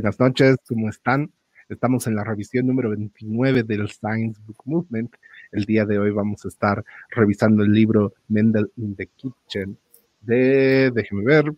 [0.00, 1.30] Buenas noches, ¿cómo están?
[1.68, 5.14] Estamos en la revisión número 29 del Science Book Movement.
[5.52, 9.76] El día de hoy vamos a estar revisando el libro Mendel in the Kitchen
[10.22, 11.52] de, déjeme ver,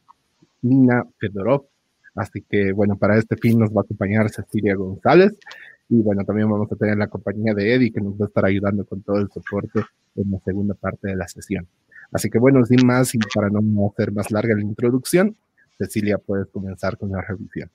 [0.61, 1.67] Nina Fedorov.
[2.17, 5.37] Así que, bueno, para este fin nos va a acompañar Cecilia González.
[5.89, 8.45] Y bueno, también vamos a tener la compañía de Eddie, que nos va a estar
[8.45, 9.83] ayudando con todo el soporte
[10.17, 11.69] en la segunda parte de la sesión.
[12.11, 15.37] Así que, bueno, sin más y para no hacer más larga la introducción,
[15.79, 17.71] Cecilia, puedes comenzar con la revisión.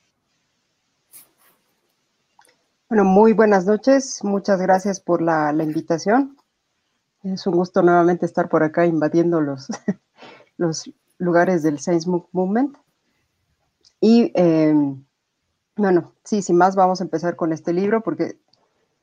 [2.90, 4.24] Bueno, muy buenas noches.
[4.24, 6.38] Muchas gracias por la, invitación.
[7.22, 9.68] Es un gusto nuevamente estar por acá invadiendo los,
[10.58, 12.78] los lugares del Science Movement.
[14.00, 15.04] Y em,
[15.76, 18.40] bueno, sí, sin más, vamos a empezar con este libro porque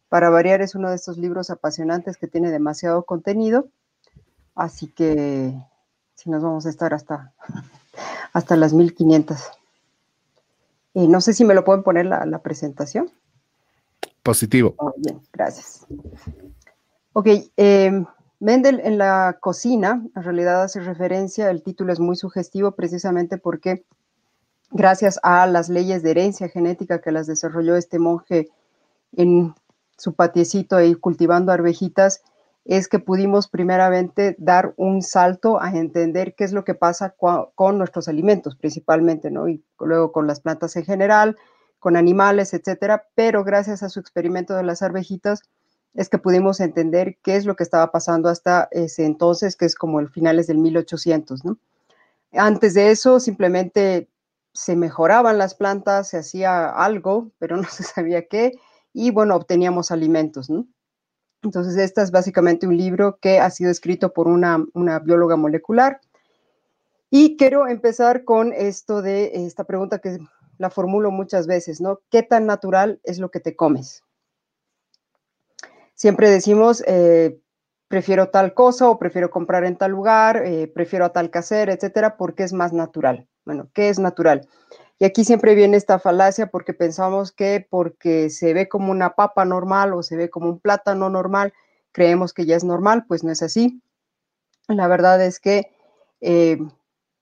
[0.09, 3.69] para variar es uno de estos libros apasionantes que tiene demasiado contenido.
[4.55, 5.63] Así que
[6.15, 7.35] si nos vamos a estar hasta,
[8.33, 9.39] hasta las 1500.
[10.95, 13.11] Y no sé si me lo pueden poner la presentación.
[14.25, 14.75] Positivo.
[14.79, 15.87] Oh, bien, gracias.
[17.13, 18.05] Ok, eh,
[18.41, 23.85] Mendel en la cocina, en realidad hace referencia, el título es muy sugestivo precisamente porque
[24.71, 28.49] gracias a las leyes de herencia genética que las desarrolló este monje
[29.13, 29.55] en
[29.99, 32.23] su patiecito ahí cultivando arvejitas,
[32.65, 37.79] es que pudimos primeramente dar un salto a entender qué es lo que pasa con
[37.79, 39.49] nuestros alimentos principalmente, ¿no?
[39.49, 41.37] Y luego con las plantas en general,
[41.85, 45.43] con animales, etcétera, pero gracias a su experimento de las arvejitas
[45.93, 49.75] es que pudimos entender qué es lo que estaba pasando hasta ese entonces, que es
[49.75, 51.59] como el finales del 1800, ¿no?
[52.33, 54.09] Antes de eso, simplemente
[54.55, 58.53] se mejoraban las plantas, se hacía algo, pero no se sabía qué,
[58.95, 60.67] y bueno, obteníamos alimentos, ¿no?
[61.43, 66.01] Entonces, este es básicamente un libro que ha sido escrito por una, una bióloga molecular.
[67.11, 70.19] Y quiero empezar con esto de esta pregunta que
[70.59, 72.01] la formulo muchas veces, ¿no?
[72.11, 74.03] ¿Qué tan natural es lo que te comes?
[75.95, 77.41] Siempre decimos, eh,
[77.89, 82.17] prefiero tal cosa o prefiero comprar en tal lugar, eh, prefiero a tal hacer, etcétera,
[82.17, 83.29] porque es más natural.
[83.45, 84.49] Bueno, ¿qué es natural?
[84.99, 89.45] Y aquí siempre viene esta falacia porque pensamos que porque se ve como una papa
[89.45, 91.53] normal o se ve como un plátano normal,
[91.93, 93.83] creemos que ya es normal, pues no es así.
[94.69, 95.71] La verdad es que
[96.21, 96.59] eh,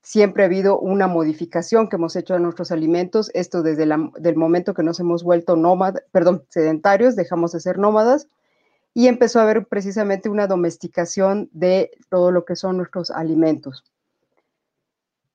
[0.03, 4.73] siempre ha habido una modificación que hemos hecho a nuestros alimentos, esto desde el momento
[4.73, 8.27] que nos hemos vuelto nómadas, perdón, sedentarios, dejamos de ser nómadas,
[8.93, 13.83] y empezó a haber precisamente una domesticación de todo lo que son nuestros alimentos.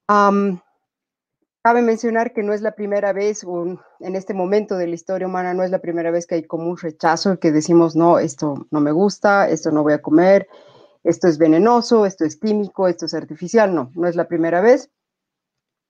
[0.07, 3.45] cabe mencionar que no es la primera vez,
[4.01, 6.69] en este momento de la historia humana, no es la primera vez que hay como
[6.69, 10.47] un rechazo, que decimos, no, esto no me gusta, esto no voy a comer,
[11.09, 13.75] esto es venenoso, esto es químico, esto es artificial.
[13.75, 14.91] No, no es la primera vez.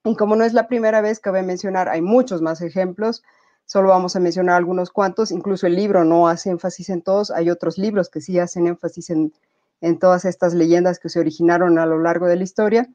[0.04, 3.24] Y como no es la primera vez, cabe mencionar, hay muchos más ejemplos,
[3.66, 7.50] solo vamos a mencionar algunos cuantos, incluso el libro no hace énfasis en todos, hay
[7.50, 9.32] otros libros que sí hacen énfasis en,
[9.80, 12.88] en todas estas leyendas que se originaron a lo largo de la historia.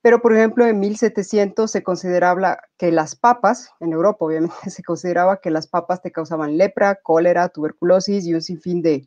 [0.00, 5.40] Pero, por ejemplo, en 1700 se consideraba que las papas, en Europa obviamente se consideraba
[5.42, 9.06] que las papas te causaban lepra, cólera, tuberculosis y un sinfín de,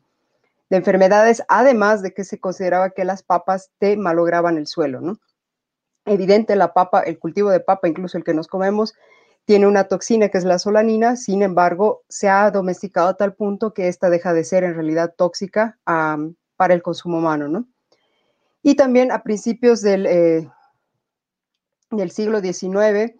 [0.70, 5.18] de enfermedades, además de que se consideraba que las papas te malograban el suelo, ¿no?
[6.06, 8.94] Evidente, la papa, el cultivo de papa, incluso el que nos comemos,
[9.44, 13.74] tiene una toxina que es la solanina, sin embargo, se ha domesticado a tal punto
[13.74, 17.66] que esta deja de ser en realidad tóxica para el consumo humano, ¿no?
[18.62, 20.48] Y también a principios del, eh,
[21.90, 23.14] del siglo XIX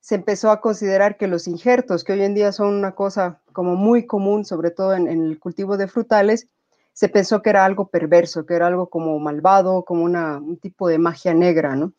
[0.00, 3.74] se empezó a considerar que los injertos, que hoy en día son una cosa como
[3.74, 6.48] muy común, sobre todo en el cultivo de frutales,
[6.94, 10.98] se pensó que era algo perverso, que era algo como malvado, como un tipo de
[10.98, 11.92] magia negra, ¿no?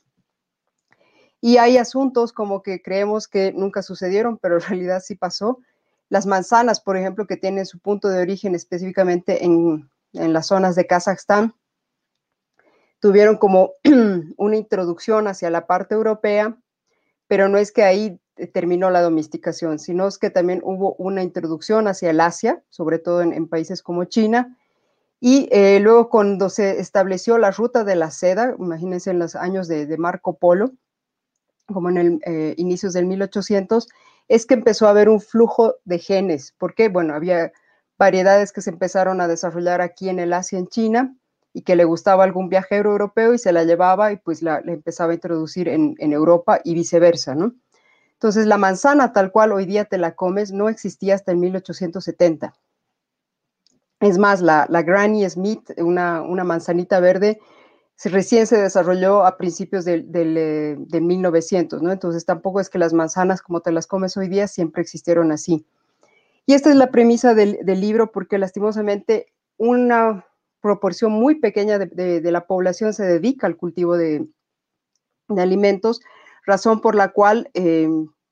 [1.42, 5.60] Y hay asuntos como que creemos que nunca sucedieron, pero en realidad sí pasó.
[6.08, 10.76] Las manzanas, por ejemplo, que tienen su punto de origen específicamente en, en las zonas
[10.76, 11.54] de Kazajstán,
[13.00, 13.74] tuvieron como
[14.38, 16.58] una introducción hacia la parte europea,
[17.28, 18.22] pero no es que ahí
[18.54, 23.22] terminó la domesticación, sino es que también hubo una introducción hacia el Asia, sobre todo
[23.22, 24.58] en países como China,
[25.27, 29.68] y eh, luego cuando se estableció la ruta de la seda, imagínense en los años
[29.68, 30.74] de, Marco Polo,
[31.66, 33.88] como en el eh, inicios del 1800,
[34.27, 36.54] es que empezó a haber un flujo de genes.
[36.60, 36.89] ¿Por qué?
[36.89, 37.51] Bueno, había
[37.98, 41.18] variedades que se empezaron a desarrollar aquí en el Asia, en China,
[41.54, 45.13] y que le gustaba algún viajero europeo y se la llevaba y pues la, empezaba
[45.13, 47.56] a introducir en, en, Europa y viceversa, ¿no?
[48.12, 52.54] Entonces, la manzana tal cual hoy día te la comes no existía hasta el 1870.
[54.00, 57.40] Es más, la, Granny Smith, una, manzanita verde,
[58.04, 61.92] recién se desarrolló a principios del, de 1900, ¿no?
[61.92, 65.66] Entonces tampoco es que las manzanas como te las comes hoy día siempre existieron así.
[66.46, 69.28] Y esta es la premisa del, libro porque lastimosamente
[69.58, 70.26] una
[70.62, 74.28] proporción muy pequeña de, la población se dedica al cultivo de,
[75.30, 76.02] alimentos,
[76.46, 77.90] razón por la cual eh,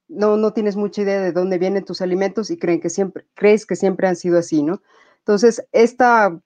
[0.08, 3.66] no, no tienes mucha idea de dónde vienen tus alimentos y creen que siempre, crees
[3.66, 4.82] que siempre han sido así, ¿no?
[5.24, 6.38] Entonces, esta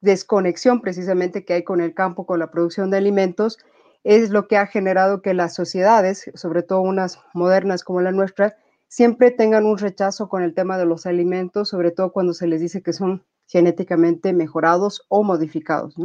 [0.00, 3.58] desconexión precisamente que hay con el campo, con la producción de alimentos,
[4.04, 8.56] es lo que ha generado que las sociedades, sobre todo unas modernas como la nuestra,
[8.88, 12.60] siempre tengan un rechazo con el tema de los alimentos, sobre todo cuando se les
[12.60, 15.96] dice que son genéticamente mejorados o modificados.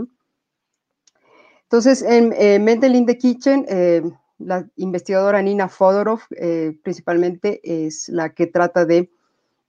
[1.64, 4.02] Entonces, en eh, Mental in the Kitchen, eh,
[4.40, 9.12] la investigadora Nina Fodorov eh, principalmente es la que trata de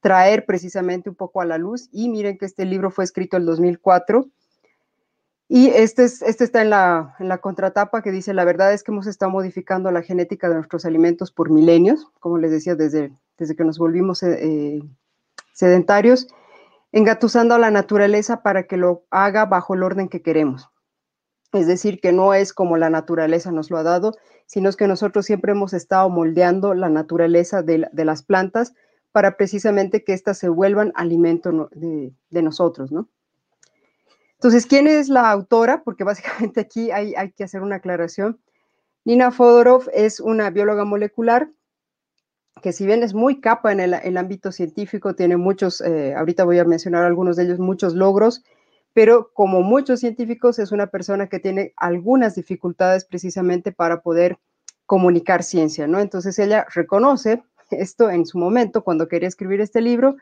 [0.07, 1.89] traer precisamente un poco a la luz.
[1.91, 4.29] Y miren que este libro fue escrito en 2004.
[5.49, 8.85] Y este, es, este está en la, en la, contratapa que dice, la verdad es
[8.85, 13.11] que hemos estado modificando la genética de nuestros alimentos por milenios, como les decía, desde,
[13.37, 14.81] desde que nos volvimos eh,
[15.53, 16.29] sedentarios,
[16.93, 20.71] engatusando a la naturaleza para que lo haga bajo el orden que queremos.
[21.53, 24.13] Es decir, que no es como la naturaleza nos lo ha dado,
[24.47, 28.73] sino que nosotros siempre hemos estado moldeando la naturaleza de las plantas
[29.17, 33.09] para precisamente que éstas se vuelvan alimento de, nosotros, ¿no?
[34.35, 35.83] Entonces, ¿quién es la autora?
[35.85, 38.39] Porque básicamente aquí hay, que hacer una aclaración.
[39.07, 41.49] Nina Fodorov es una bióloga molecular
[42.61, 46.59] que si bien es muy capa en el, ámbito científico, tiene muchos, eh, ahorita voy
[46.59, 48.45] a mencionar algunos de ellos, muchos logros,
[48.93, 54.39] pero como muchos científicos es una persona que tiene algunas dificultades precisamente para poder
[54.85, 56.01] comunicar ciencia, ¿no?
[56.01, 60.17] Entonces ella reconoce esto en su momento cuando quería escribir este libro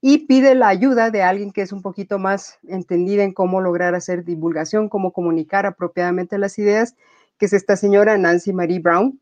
[0.00, 3.94] y pide la ayuda de alguien que es un poquito más entendida en cómo lograr
[3.94, 6.94] hacer divulgación, cómo comunicar apropiadamente las ideas,
[7.38, 9.18] que es esta señora Nancy Marie Brown.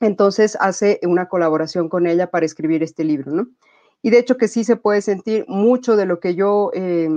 [0.00, 3.48] Entonces hace una colaboración con ella para escribir este libro, ¿no?
[4.02, 7.08] Y de hecho que sí se puede sentir mucho de lo que yo eh,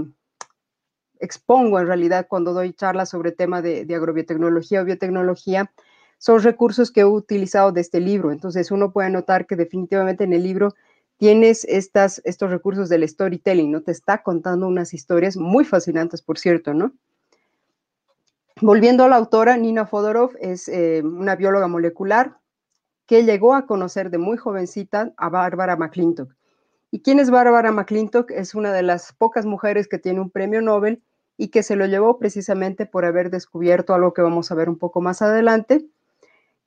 [1.19, 5.71] expongo en realidad cuando doy charlas sobre tema de, de agrobiotecnología o biotecnología,
[6.17, 8.31] son recursos que he utilizado de este libro.
[8.31, 10.73] Entonces uno puede notar que definitivamente en el libro
[11.17, 13.81] tienes estas, estos recursos del storytelling, ¿no?
[13.81, 16.93] Te está contando unas historias muy fascinantes, por cierto, ¿no?
[18.61, 22.37] Volviendo a la autora, Nina Fodorov es eh, una bióloga molecular
[23.05, 26.33] que llegó a conocer de muy jovencita a Bárbara McClintock.
[26.89, 28.31] ¿Y quién es Bárbara McClintock?
[28.31, 31.03] Es una de las pocas mujeres que tiene un premio Nobel
[31.37, 34.77] y que se lo llevó precisamente por haber descubierto algo que vamos a ver un
[34.77, 35.85] poco más adelante,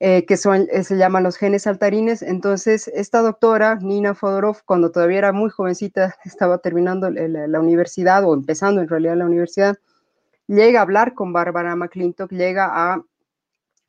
[0.01, 2.21] eh, que eh, se llaman los genes saltarines.
[2.21, 8.33] Entonces, esta doctora, Nina Fodorov, cuando todavía era muy jovencita, estaba terminando la, universidad o
[8.33, 9.77] empezando en realidad la universidad,
[10.47, 13.03] llega a hablar con Bárbara McClintock, llega a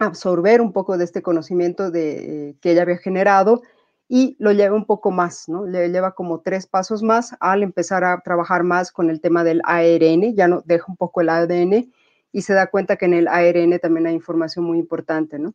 [0.01, 3.63] absorber un poco de este conocimiento de, eh, que ella había generado
[4.09, 5.67] y lo lleva un poco más, ¿no?
[5.67, 9.61] Le lleva como tres pasos más al empezar a trabajar más con el tema del
[9.65, 11.93] ARN, ya no deja un poco el ADN
[12.33, 15.55] y se da cuenta que en el ARN también hay información muy importante, ¿no?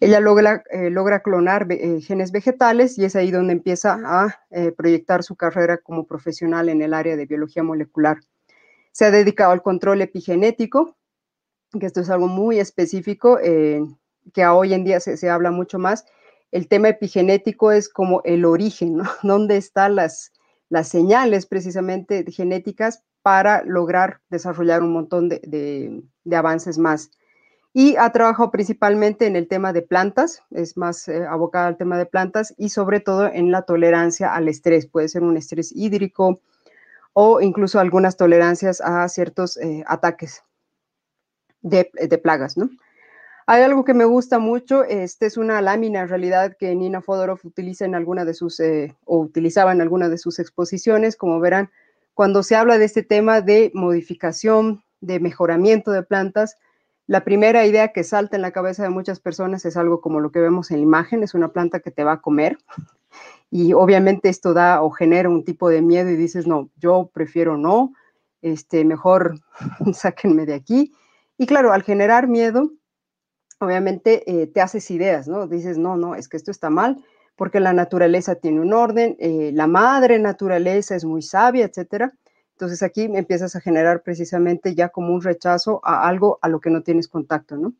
[0.00, 4.72] Ella logra, eh, logra clonar eh, genes vegetales y es ahí donde empieza a eh,
[4.72, 8.18] proyectar su carrera como profesional en el área de biología molecular.
[8.92, 10.96] Se ha dedicado al control epigenético,
[11.78, 16.06] que esto es algo muy específico, que hoy en día se, habla mucho más.
[16.50, 19.04] El tema epigenético es como el origen, ¿no?
[19.22, 20.32] ¿Dónde están las,
[20.70, 26.02] las señales precisamente genéticas para lograr desarrollar un montón de
[26.32, 27.10] avances más
[27.72, 31.98] y ha trabajado principalmente en el tema de plantas, es más eh, abocada al tema
[31.98, 36.40] de plantas y sobre todo en la tolerancia al estrés, puede ser un estrés hídrico
[37.12, 40.42] o incluso algunas tolerancias a ciertos eh, ataques
[41.62, 41.84] de,
[42.22, 42.70] plagas, ¿no?
[43.46, 47.40] Hay algo que me gusta mucho, este es una lámina en realidad que Nina Fodorov
[47.42, 51.70] utiliza en alguna de sus, eh, o utilizaba en alguna de sus exposiciones, como verán,
[52.14, 56.58] cuando se habla de este tema de modificación, de mejoramiento de plantas,
[57.10, 60.30] la primera idea que salta en la cabeza de muchas personas es algo como lo
[60.30, 62.56] que vemos en la imagen, es una planta que te va a comer.
[63.50, 67.56] Y obviamente esto da o genera un tipo de miedo y dices, no, yo prefiero
[67.56, 67.92] no,
[68.42, 69.40] este, mejor
[69.92, 70.92] sáquenme de aquí.
[71.36, 72.70] Y claro, al generar miedo,
[73.58, 75.48] obviamente eh, te haces ideas, ¿no?
[75.48, 79.50] Dices, no, no, es que esto está mal, porque la naturaleza tiene un orden, eh,
[79.52, 82.12] la madre naturaleza es muy sabia, etcétera.
[82.60, 86.68] Entonces aquí empiezas a generar precisamente ya como un rechazo a algo a lo que
[86.68, 87.72] no tienes contacto, ¿no?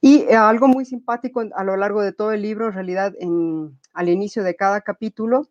[0.00, 3.14] Y eh, algo muy simpático a lo largo de todo el libro, en realidad,
[3.92, 5.48] al inicio de cada capítulo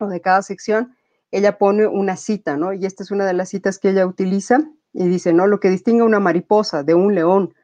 [0.00, 0.96] o de cada sección,
[1.30, 2.72] ella pone una cita, ¿no?
[2.72, 5.46] Y esta es una de las citas que ella utiliza, Y dice, ¿no?
[5.46, 7.54] Lo que distingue una mariposa de un león,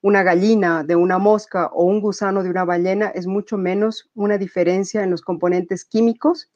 [0.00, 4.38] una gallina de una mosca o un gusano de una ballena es mucho menos una
[4.38, 6.52] diferencia en los componentes químicos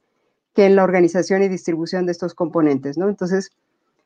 [0.54, 3.08] que en la organización y distribución de estos componentes, ¿no?
[3.08, 3.52] Entonces,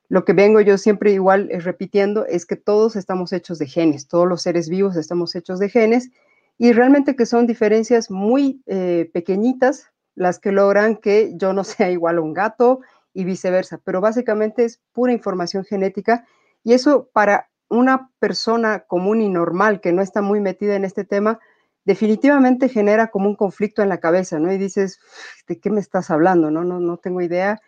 [0.08, 4.06] lo que vengo yo siempre igual eh, repitiendo es que todos estamos hechos de genes,
[4.08, 6.10] todos los seres vivos estamos hechos de genes
[6.58, 11.90] y realmente que son diferencias muy eh, pequeñitas las que logran que yo no sea
[11.90, 12.80] igual a un gato
[13.12, 16.26] y viceversa, pero básicamente es pura información genética
[16.62, 21.04] y eso para una persona común y normal que no está muy metida en este
[21.04, 21.40] tema,
[21.85, 24.53] definitivamente genera como un conflicto en la cabeza, ¿no?
[24.53, 25.00] Y dices,
[25.47, 26.50] ¿de qué me estás hablando?
[26.50, 27.61] No, no, no tengo idea.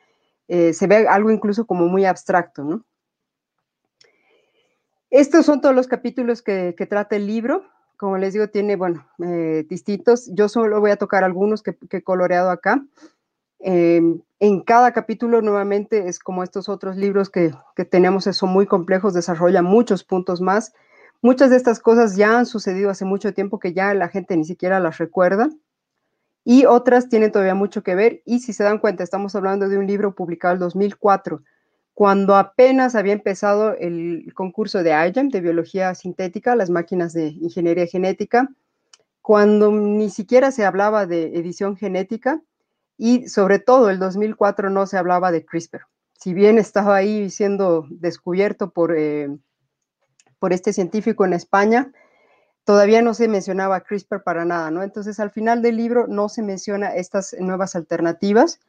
[0.49, 2.85] Eh, se ve algo incluso como muy abstracto, ¿no?
[5.11, 7.65] Estos son todos los capítulos que, trata el libro.
[7.97, 10.31] Como les digo, tiene, bueno, eh, distintos.
[10.35, 12.85] Yo solo voy a tocar algunos que, he coloreado acá.
[13.59, 18.67] Em, en cada capítulo, nuevamente, es como estos otros libros que, que tenemos, son muy
[18.67, 20.75] complejos, desarrollan muchos puntos más.
[21.23, 24.45] Muchas de estas cosas ya han sucedido hace mucho tiempo que ya la gente ni
[24.45, 25.49] siquiera las recuerda
[26.45, 28.23] y otras tienen todavía mucho que ver.
[28.25, 31.43] Y si se dan cuenta, estamos hablando de un libro publicado en 2004,
[31.93, 37.87] cuando apenas había empezado el concurso de IGEM, de biología sintética, las máquinas de ingeniería
[37.87, 38.49] genética,
[39.23, 42.41] cuando ni siquiera se hablaba de edición genética
[42.97, 45.81] y sobre todo el 2004 no se hablaba de CRISPR.
[46.13, 49.37] Si bien estaba ahí siendo descubierto por, eh,
[50.39, 51.93] por este científico en España,
[52.65, 54.83] todavía no se mencionaba CRISPR para nada, ¿no?
[54.83, 58.61] Entonces, al final del libro no se menciona estas nuevas alternativas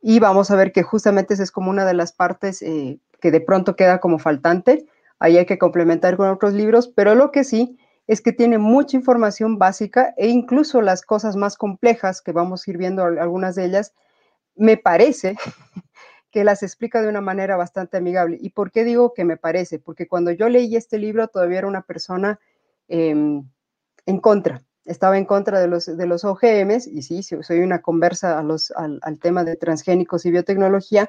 [0.00, 3.30] y vamos a ver que justamente esa es como una de las partes eh, que
[3.30, 4.86] de pronto queda como faltante.
[5.18, 8.96] Ahí hay que complementar con otros libros, pero lo que sí es que tiene mucha
[8.96, 13.66] información básica e incluso las cosas más complejas, que vamos a ir viendo algunas de
[13.66, 13.92] ellas,
[14.56, 15.36] me parece
[16.30, 18.38] que las explica de una manera bastante amigable.
[18.40, 19.78] ¿Y por qué digo que me parece?
[19.78, 22.38] Porque cuando yo leí este libro todavía era una persona
[22.90, 23.48] Em,
[24.04, 24.62] en contra.
[24.84, 29.44] Estaba en contra de los, de los OGMs y sí, soy una conversa al, tema
[29.44, 31.08] de transgénicos y biotecnología,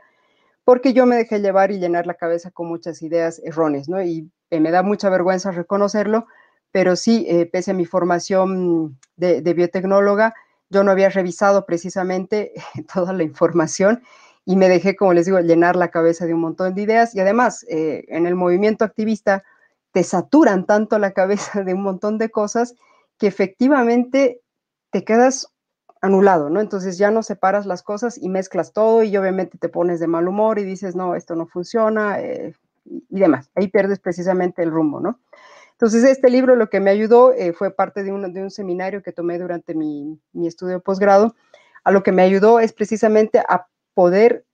[0.64, 4.04] porque yo me dejé llevar y llenar la cabeza con muchas ideas erróneas, ¿no?
[4.04, 6.28] Y eh, me da mucha vergüenza reconocerlo,
[6.72, 10.36] pero sí, eh, pese a mi formación de, biotecnóloga,
[10.70, 12.54] yo no había revisado precisamente
[12.94, 14.04] toda la información
[14.46, 17.16] y me dejé, como les digo, llenar la cabeza de un montón de ideas.
[17.16, 19.44] Y además, eh, en el movimiento activista,
[19.92, 22.76] te saturan tanto la cabeza de un montón de cosas
[23.18, 24.42] que efectivamente
[24.90, 25.48] te quedas
[26.02, 26.60] anulado, ¿no?
[26.60, 30.28] Entonces ya no separas las cosas y mezclas todo y obviamente te pones de mal
[30.28, 32.56] humor y dices, no, esto no funciona eh,
[32.86, 33.52] y demás.
[33.54, 35.20] Ahí pierdes precisamente el rumbo, ¿no?
[35.74, 39.04] Entonces este libro lo que me ayudó eh, fue parte de un, de un seminario
[39.04, 41.36] que tomé durante mi, mi estudio posgrado.
[41.84, 44.46] A lo que me ayudó es precisamente a poder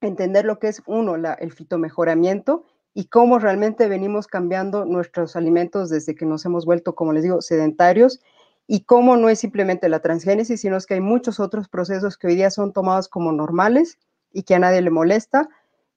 [0.00, 6.14] entender lo que es, uno, el fitomejoramiento y cómo realmente venimos cambiando nuestros alimentos desde
[6.14, 8.20] que nos hemos vuelto, como les digo, sedentarios
[8.66, 12.36] y cómo no es simplemente la transgénesis, sino que hay muchos otros procesos que hoy
[12.36, 13.98] día son tomados como normales
[14.32, 15.48] y que a nadie le molesta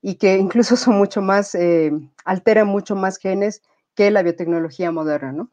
[0.02, 1.92] y que incluso son mucho más, eh,
[2.26, 3.62] alteran mucho más genes
[3.96, 5.52] que la biotecnología moderna, ¿no?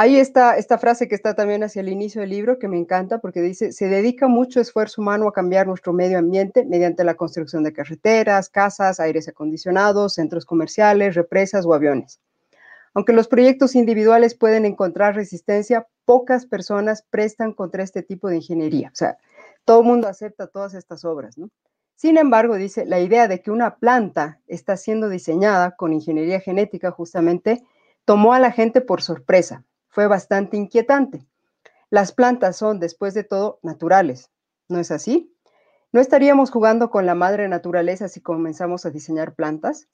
[0.00, 3.18] Ahí está esta frase que está también hacia el inicio del libro, que me encanta
[3.18, 7.64] porque dice, se dedica mucho esfuerzo humano a cambiar nuestro medio ambiente mediante la construcción
[7.64, 12.20] de carreteras, casas, aires acondicionados, centros comerciales, represas o aviones.
[12.94, 18.90] Aunque los proyectos individuales pueden encontrar resistencia, pocas personas prestan contra este tipo de ingeniería.
[18.92, 19.18] O sea,
[19.64, 21.34] todo el mundo acepta todas estas obras.
[21.96, 26.92] Sin embargo, dice, la idea de que una planta está siendo diseñada con ingeniería genética
[26.92, 27.64] justamente
[28.04, 29.64] tomó a la gente por sorpresa
[29.98, 31.26] fue bastante inquietante.
[31.90, 34.30] Las plantas son, después de todo, naturales,
[34.68, 35.34] ¿no es así?
[35.90, 39.88] ¿No estaríamos jugando con la madre naturaleza si comenzamos a diseñar plantas?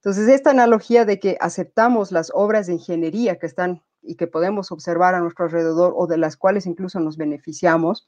[0.00, 4.70] Entonces, esta analogía de que aceptamos las obras de ingeniería que están y que podemos
[4.70, 8.06] observar a nuestro alrededor o de las cuales incluso nos beneficiamos,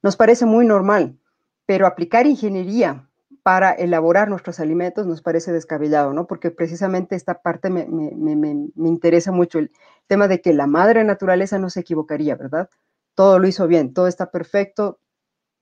[0.00, 1.18] nos parece muy normal,
[1.66, 3.10] pero aplicar ingeniería
[3.44, 6.26] para elaborar nuestros alimentos nos parece descabellado, ¿no?
[6.26, 7.84] Porque precisamente esta parte me,
[8.88, 9.70] interesa mucho, el
[10.06, 12.70] tema de que la madre naturaleza no se equivocaría, ¿verdad?
[13.14, 14.98] Todo lo hizo bien, todo está perfecto,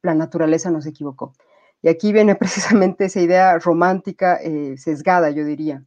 [0.00, 1.34] la naturaleza no se equivocó.
[1.82, 5.84] Y aquí viene precisamente esa idea romántica eh, sesgada, yo diría.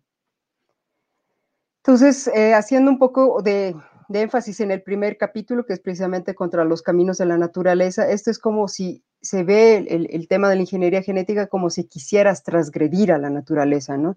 [1.82, 3.74] Entonces, eh, haciendo un poco de,
[4.08, 8.10] de énfasis en el primer capítulo, que es precisamente contra los caminos de la naturaleza,
[8.10, 12.44] esto es como si se ve el, tema de la ingeniería genética como si quisieras
[12.44, 14.16] transgredir a la naturaleza, ¿no?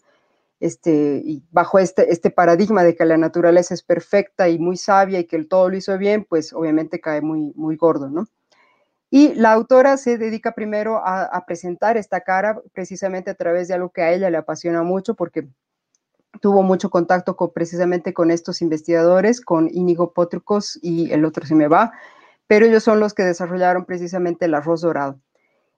[0.60, 5.20] Este, y bajo este, este paradigma de que la naturaleza es perfecta y muy sabia
[5.20, 8.26] y que el todo lo hizo bien, pues obviamente cae muy, muy gordo, ¿no?
[9.10, 13.90] Y la autora se dedica primero a, presentar esta cara precisamente a través de algo
[13.90, 15.48] que a ella le apasiona mucho porque
[16.40, 21.54] tuvo mucho contacto con, precisamente con estos investigadores, con Íñigo Potrucos y el otro se
[21.54, 21.92] me va,
[22.46, 25.18] pero ellos son los que desarrollaron precisamente el arroz dorado.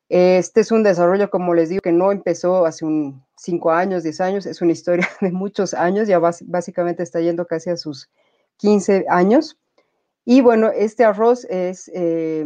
[0.08, 4.20] Este es un desarrollo, como les digo, que no empezó hace un 5 años, 10
[4.20, 8.10] años, es una historia de muchos años, ya básicamente está yendo casi a sus
[8.56, 9.56] 15 años.
[10.24, 12.44] Y bueno, este arroz es, eh,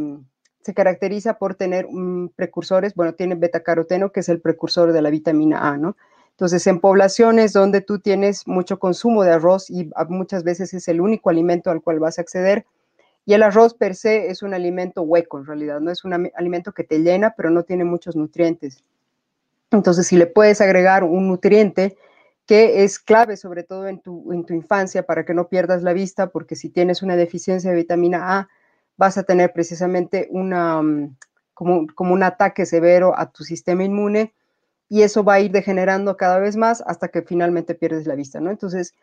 [0.60, 1.88] se caracteriza por tener
[2.36, 5.96] precursores, bueno, tiene betacaroteno, que es el precursor de la vitamina A, ¿no?
[6.34, 11.00] Entonces, en poblaciones donde tú tienes mucho consumo de arroz y muchas veces es el
[11.00, 12.66] único alimento al cual vas a acceder,
[13.24, 16.72] y el arroz per se es un alimento hueco, en realidad, no es un alimento
[16.72, 18.82] que te llena, pero no tiene muchos nutrientes.
[19.70, 21.96] Entonces, si le puedes agregar un nutriente
[22.46, 25.92] que es clave, sobre todo en tu, en tu infancia, para que no pierdas la
[25.92, 28.48] vista, porque si tienes una deficiencia de vitamina A,
[28.96, 31.16] vas a tener precisamente una, mm,
[31.54, 34.34] como, como un ataque severo a tu sistema inmune
[34.88, 38.40] y eso va a ir degenerando cada vez más hasta que finalmente pierdes la vista,
[38.40, 38.50] ¿no?
[38.50, 38.94] Entonces,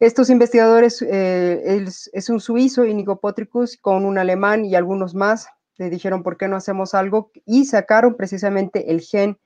[0.00, 5.90] estos investigadores, eh, es, un suizo, Inigo Potricus, con un alemán y algunos más, le
[5.90, 7.30] dijeron, ¿por qué no hacemos algo?
[7.46, 9.38] Y sacaron precisamente el gen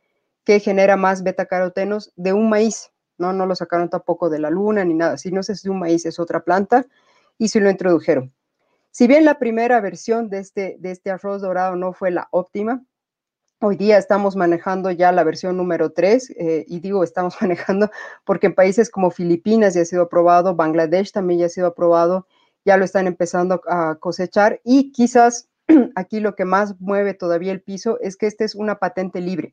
[0.45, 3.35] que genera más betacarotenos de un maíz, ¿no?
[3.35, 6.07] No lo sacaron tampoco de la luna ni nada, si no es de un maíz,
[6.07, 6.87] es otra planta,
[7.37, 8.33] y se lo introdujeron.
[8.91, 12.83] Si bien la primera versión de este, de este arroz dorado no fue la óptima,
[13.69, 17.91] Hoy día estamos manejando ya la versión número 3 eh, y digo estamos manejando
[18.25, 22.29] porque en países como Filipinas ya ha sido aprobado, Bangladesh también ya ha sido aprobado,
[22.65, 25.49] ya lo están empezando a cosechar y quizás
[25.97, 29.53] aquí lo que más mueve todavía el piso es que esta es una patente libre.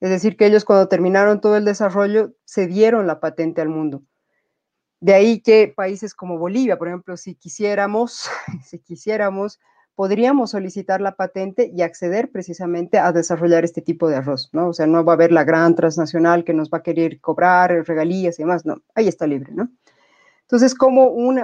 [0.00, 4.02] Es decir, que ellos cuando terminaron todo el desarrollo se dieron la patente al mundo.
[5.00, 8.28] De ahí que países como Bolivia, por ejemplo, si quisiéramos,
[8.66, 9.58] si quisiéramos
[9.96, 14.68] podríamos solicitar la patente y acceder precisamente a desarrollar este tipo de arroz, ¿no?
[14.68, 17.70] O sea, no va a haber la gran transnacional que nos va a querer cobrar
[17.88, 19.70] regalías y demás, no, ahí está libre, ¿no?
[20.42, 21.40] Entonces, como un,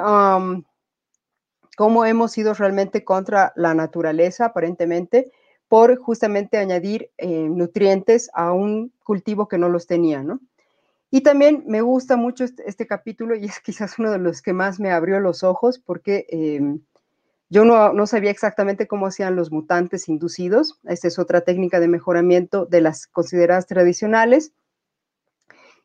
[1.77, 5.33] cómo hemos ido realmente contra la naturaleza, aparentemente,
[5.67, 10.41] por justamente añadir eh, nutrientes a un cultivo que no los tenía, ¿no?
[11.11, 14.53] Y también me gusta mucho este, este, capítulo y es quizás uno de los que
[14.53, 16.81] más me abrió los ojos porque em,
[17.53, 20.81] yo no, sabía exactamente cómo hacían los mutantes inducidos.
[20.85, 24.55] Esta es otra técnica de mejoramiento de las consideradas tradicionales.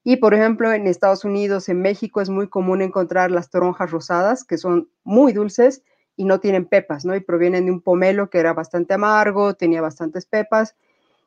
[0.01, 4.45] Y por ejemplo, en Estados Unidos, en México, es muy común encontrar las toronjas rosadas,
[4.45, 5.83] que son muy dulces
[6.15, 7.17] y no tienen pepas, ¿no?
[7.17, 10.77] Y provienen de un pomelo que era bastante amargo, tenía bastantes pepas.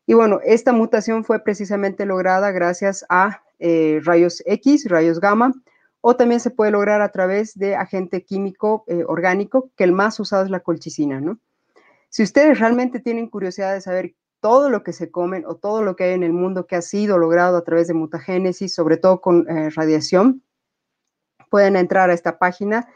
[0.07, 5.53] Y bueno, esta mutación fue precisamente lograda gracias a eh, rayos X, rayos gamma,
[6.01, 10.19] o también se puede lograr a través de agente químico eh, orgánico, que el más
[10.19, 11.39] usado es la colchicina, ¿no?
[12.09, 15.97] Si ustedes realmente tienen curiosidad de saber todo lo que se comen o todo lo
[15.97, 19.21] que hay en el mundo que ha sido logrado a través de mutagénesis, sobre todo
[19.21, 20.43] con eh, radiación,
[21.51, 22.89] pueden entrar a esta página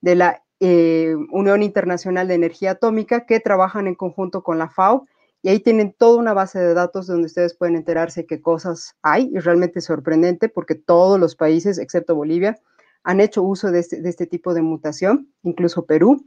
[0.00, 5.06] de la eh, Unión Internacional de Energía Atómica que trabajan en conjunto con la FAO
[5.42, 9.30] y ahí tienen toda una base de datos donde ustedes pueden enterarse qué cosas hay
[9.32, 12.58] y realmente sorprendente porque todos los países, excepto Bolivia,
[13.04, 16.24] han hecho uso de este, este tipo de mutación, incluso Perú.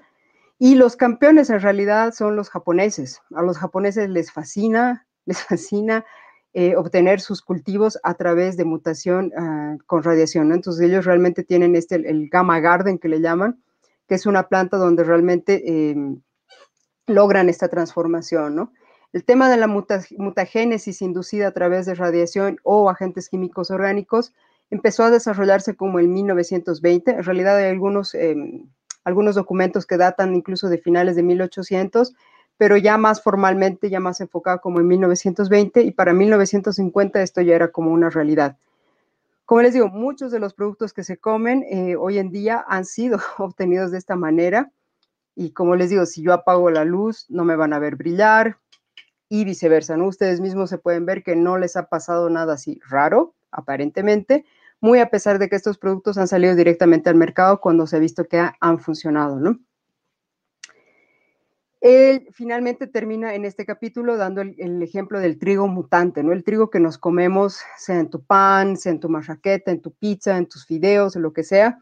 [0.58, 3.22] Y los campeones en realidad son los japoneses.
[3.36, 6.06] A los japoneses les fascina, les fascina
[6.54, 10.52] eh, obtener sus cultivos a través de mutación ah, con radiación.
[10.54, 13.64] Entonces ellos realmente tienen este, el, Gamma Garden que le llaman,
[14.08, 16.22] que es una planta donde realmente em,
[17.06, 18.72] logran esta transformación, ¿no?
[19.14, 24.34] El tema de la mutagénesis inducida a través de radiación o agentes químicos orgánicos
[24.72, 27.12] empezó a desarrollarse como en 1920.
[27.12, 28.66] En realidad hay algunos, em,
[29.04, 32.16] algunos documentos que datan incluso de finales de 1800,
[32.58, 37.54] pero ya más formalmente, ya más enfocado como en 1920 y para 1950 esto ya
[37.54, 38.58] era como una realidad.
[39.46, 42.86] Como les digo, muchos de los productos que se comen eh, hoy en día han
[42.86, 44.72] sido obtenidos de esta manera.
[45.36, 48.58] Y como les digo, si yo apago la luz, no me van a ver brillar,
[49.34, 49.98] y viceversa.
[49.98, 54.46] Ustedes mismos se pueden ver que no les ha pasado nada así raro, aparentemente,
[54.80, 58.00] muy a pesar de que estos productos han salido directamente al mercado cuando se ha
[58.00, 59.60] visto que han funcionado, ¿no?
[61.82, 66.32] Él finalmente termina en este capítulo dando el, ejemplo del trigo mutante, ¿no?
[66.32, 69.94] El trigo que nos comemos, sea en tu pan, sea en tu marraqueta, en tu
[69.94, 71.80] pizza, en tus fideos, lo que sea,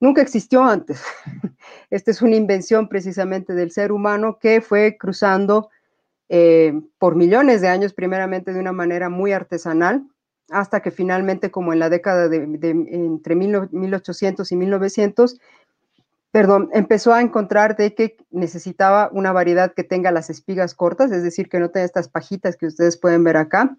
[0.00, 1.04] nunca existió antes.
[1.90, 5.70] Esta es una invención precisamente del ser humano que fue cruzando
[6.32, 10.06] eh, por millones de años, primeramente de una manera muy artesanal,
[10.48, 15.40] hasta que finalmente, como en la década de, entre 1800 y 1900,
[16.30, 21.24] perdón, empezó a encontrar de que necesitaba una variedad que tenga las espigas cortas, es
[21.24, 23.76] decir, que no tenga estas pajitas que ustedes pueden ver acá,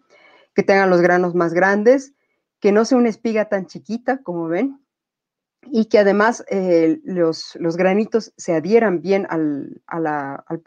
[0.54, 2.16] que tengan los granos más grandes,
[2.60, 4.78] que no sea una espiga tan chiquita, como ven,
[5.72, 10.60] y que además eh, los, granitos se adhieran bien al, a al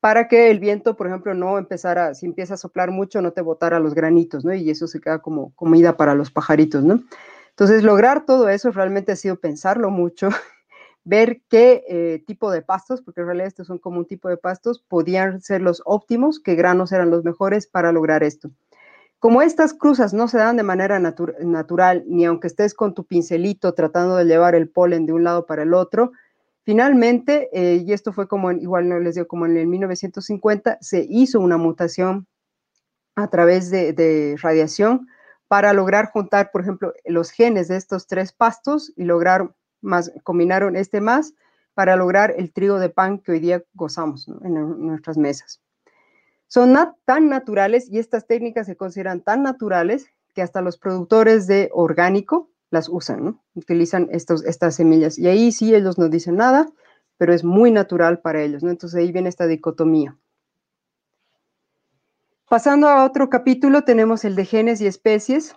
[0.00, 3.40] para que el viento, por ejemplo, no empezara, si empieza a soplar mucho, no te
[3.40, 4.54] botara los granitos, ¿no?
[4.54, 7.02] Y eso se queda como comida para los pajaritos, ¿no?
[7.50, 10.28] Entonces, lograr todo eso realmente ha sido pensarlo mucho,
[11.04, 14.36] ver qué eh, tipo de pastos, porque en realidad estos son como un tipo de
[14.36, 18.50] pastos, podían ser los óptimos, qué granos eran los mejores para lograr esto.
[19.18, 23.74] Como estas cruzas no se dan de manera natural, ni aunque estés con tu pincelito
[23.74, 26.12] tratando de llevar el polen de un lado para el otro,
[26.68, 31.06] finalmente, eh, y esto fue como, igual no les digo, como en el 1950, se
[31.08, 32.26] hizo una mutación
[33.16, 35.08] a través de, radiación
[35.46, 39.50] para lograr juntar, por ejemplo, los genes de estos tres pastos y lograr
[39.80, 41.32] más, combinaron este más
[41.72, 45.62] para lograr el trigo de pan que hoy día gozamos en nuestras mesas.
[46.48, 46.76] Son
[47.06, 52.50] tan naturales y estas técnicas se consideran tan naturales que hasta los productores de orgánico
[52.70, 53.44] las usan, ¿no?
[53.54, 55.18] utilizan estos, estas semillas.
[55.18, 56.68] Y ahí sí ellos no dicen nada,
[57.16, 58.62] pero es muy natural para ellos.
[58.62, 58.70] ¿no?
[58.70, 60.16] Entonces ahí viene esta dicotomía.
[62.48, 65.54] Pasando a otro capítulo, tenemos el de genes y especies,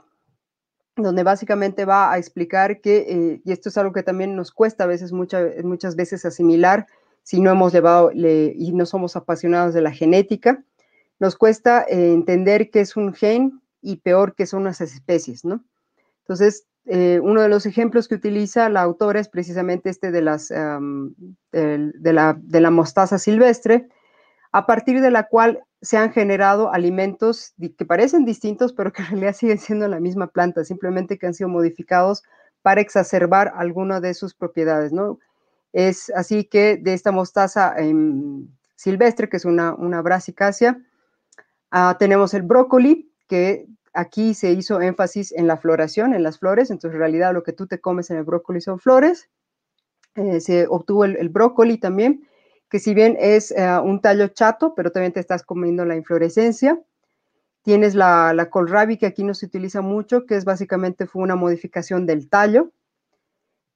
[0.98, 4.84] donde básicamente va a explicar que, eh, y esto es algo que también nos cuesta
[4.84, 6.88] a veces, muchas veces asimilar,
[7.24, 10.64] si no hemos llevado y no somos apasionados de la genética,
[11.20, 15.64] nos cuesta eh, entender qué es un gen y peor qué son las especies, ¿no?
[16.22, 20.38] Entonces, eh, uno de los ejemplos que utiliza la autora es precisamente este de, la,
[22.72, 23.88] mostaza silvestre,
[24.52, 29.10] a partir de la cual se han generado alimentos que parecen distintos, pero que en
[29.10, 32.24] realidad siguen siendo la misma planta, simplemente que han sido modificados
[32.62, 35.20] para exacerbar alguna de sus propiedades, ¿no?
[35.74, 40.78] Es así que de esta mostaza em, silvestre, que es una, una brassicacia,
[41.72, 46.70] Ah, tenemos el brócoli, que aquí se hizo énfasis en la floración, en las flores,
[46.72, 49.30] entonces en realidad lo que tú te comes en el brócoli son flores.
[50.16, 52.28] Eh, se obtuvo el, brócoli también,
[52.70, 56.82] que si bien es eh, un tallo chato, pero también te estás comiendo la inflorescencia.
[57.64, 61.36] Tienes la, la kohlrabi, que aquí no se utiliza mucho, que es básicamente fue una
[61.36, 62.72] modificación del tallo.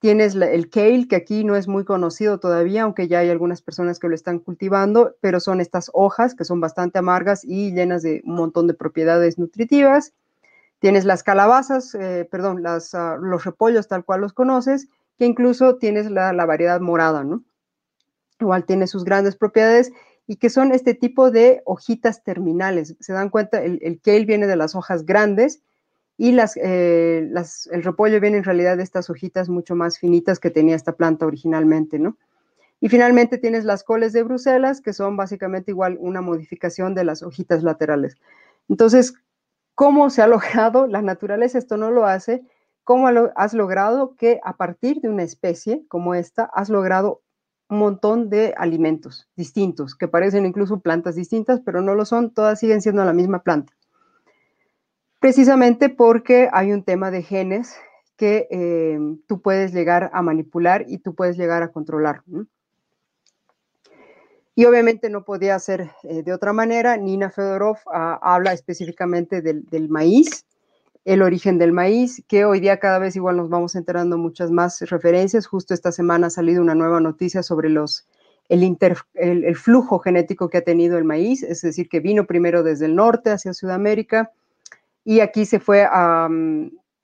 [0.06, 3.98] Tienes el kale, que aquí no es muy conocido todavía, aunque ya hay algunas personas
[3.98, 8.22] que lo están cultivando, pero son estas hojas que son bastante amargas y llenas de
[8.24, 10.13] un montón de propiedades nutritivas.
[10.78, 15.78] Tienes las calabazas, eh, perdón, las, ah, los repollos tal cual los conoces, que incluso
[15.78, 17.44] tienes la, variedad morada, ¿no?
[18.39, 19.91] Igual tiene sus grandes propiedades
[20.28, 22.96] y que son este tipo de hojitas terminales.
[23.00, 25.63] Se dan cuenta, el, el kale viene de las hojas grandes
[26.17, 30.49] y eh, las, el repollo viene en realidad de estas hojitas mucho más finitas que
[30.49, 32.17] tenía esta planta originalmente, ¿no?
[32.80, 37.23] Y finalmente tienes las coles de Bruselas, que son básicamente igual una modificación de las
[37.23, 38.17] hojitas laterales.
[38.69, 39.15] Entonces,
[39.75, 40.88] ¿cómo se ha logrado?
[40.88, 42.43] La naturaleza esto no lo hace.
[42.84, 47.23] ¿Cómo has logrado que a partir de una especie como esta, has logrado
[47.69, 52.60] un montón de alimentos distintos, que parecen incluso plantas distintas, pero no lo son, todas
[52.60, 53.73] siguen siendo la misma planta?
[55.26, 57.76] Precisamente porque hay un tema de genes
[58.16, 62.22] que eh, tú puedes llegar a manipular y tú puedes llegar a controlar.
[64.54, 66.96] Y obviamente no podía ser eh, de otra manera.
[66.98, 70.46] Nina Fedorov ah, habla específicamente del, maíz,
[71.06, 74.80] el origen del maíz, que hoy día cada vez igual nos vamos enterando muchas más
[74.82, 75.48] referencias.
[75.48, 78.08] Justo esta semana ha salido una nueva noticia sobre los,
[78.48, 78.78] el,
[79.16, 82.94] el flujo genético que ha tenido el maíz, es decir, que vino primero desde el
[82.94, 84.32] norte hacia Sudamérica,
[85.06, 85.88] y aquí se fue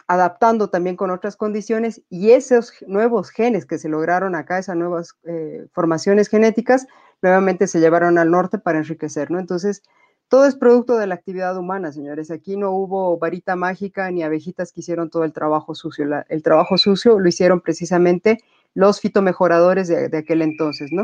[0.07, 5.15] adaptando también con otras condiciones y esos nuevos genes que se lograron acá, esas nuevas
[5.23, 6.87] eh, formaciones genéticas,
[7.21, 9.39] nuevamente se llevaron al norte para enriquecer, ¿no?
[9.39, 9.83] Entonces,
[10.27, 12.31] todo es producto de la actividad humana, señores.
[12.31, 16.05] Aquí no hubo varita mágica ni abejitas que hicieron todo el trabajo sucio.
[16.27, 18.39] el trabajo sucio lo hicieron precisamente
[18.73, 21.03] los fitomejoradores de, de aquel entonces, ¿no?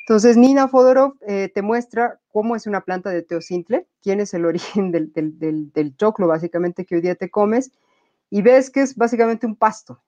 [0.00, 4.44] Entonces, Nina Fodorov eh, te muestra cómo es una planta de teocintle, quién es el
[4.46, 7.72] origen del, choclo, básicamente, que hoy día te comes,
[8.30, 10.02] y ves que es básicamente un pasto.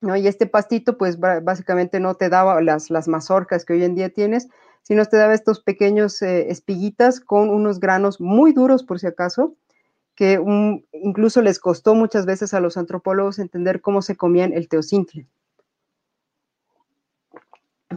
[0.00, 0.16] ¿no?
[0.16, 4.48] Y este pastito, pues básicamente no te daba las, mazorcas que hoy en día tienes,
[4.82, 9.54] sino te daba estos pequeños eh, espiguitas con unos granos muy duros, por si acaso,
[10.16, 10.40] que
[10.92, 15.26] incluso les costó muchas veces a los antropólogos entender cómo se comían el teocintle.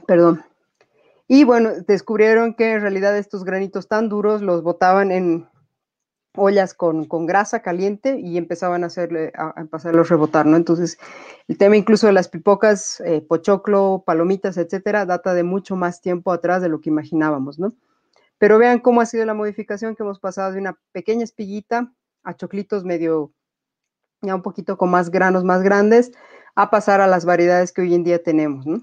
[0.05, 0.43] Perdón.
[1.27, 5.47] Y bueno, descubrieron que en realidad estos granitos tan duros los botaban en,
[6.37, 10.57] ollas con, grasa caliente y empezaban a hacerle, a, a pasarlos rebotar, ¿no?
[10.57, 10.97] Entonces,
[11.47, 16.31] el tema incluso de las pipocas, eh, pochoclo, palomitas, etcétera, data de mucho más tiempo
[16.31, 17.73] atrás de lo que imaginábamos, ¿no?
[18.37, 22.35] Pero vean cómo ha sido la modificación que hemos pasado de una pequeña espiguita a
[22.35, 23.31] choclitos medio,
[24.21, 26.11] ya un poquito con más granos más grandes,
[26.55, 28.81] a pasar a las variedades que hoy en día tenemos, ¿no?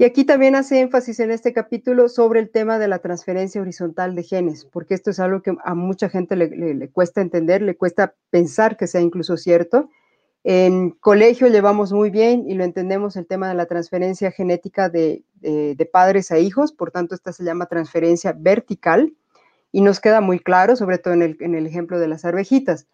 [0.00, 4.14] Y aquí también hace énfasis en este capítulo sobre el tema de la transferencia horizontal
[4.14, 8.14] de genes, porque esto es algo que a mucha gente le, cuesta entender, le cuesta
[8.30, 9.90] pensar que sea incluso cierto.
[10.44, 15.24] En colegio llevamos muy bien y lo entendemos el tema de la transferencia genética de,
[15.92, 19.12] padres a hijos, por tanto esta se llama transferencia vertical
[19.72, 22.86] y nos queda muy claro, sobre todo en el, en el ejemplo de las arvejitas.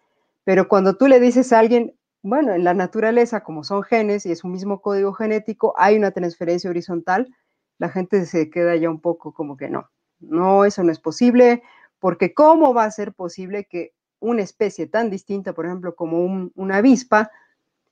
[0.45, 4.33] Pero cuando tú le dices a alguien, bueno, en la naturaleza, como son genes y
[4.33, 7.29] es un mismo código genético, hay una transferencia horizontal,
[7.77, 11.63] la gente se queda ya un poco como que no, no, eso no es posible,
[11.99, 16.77] porque ¿cómo va a ser posible que una especie tan distinta, por ejemplo, como una
[16.79, 17.31] avispa,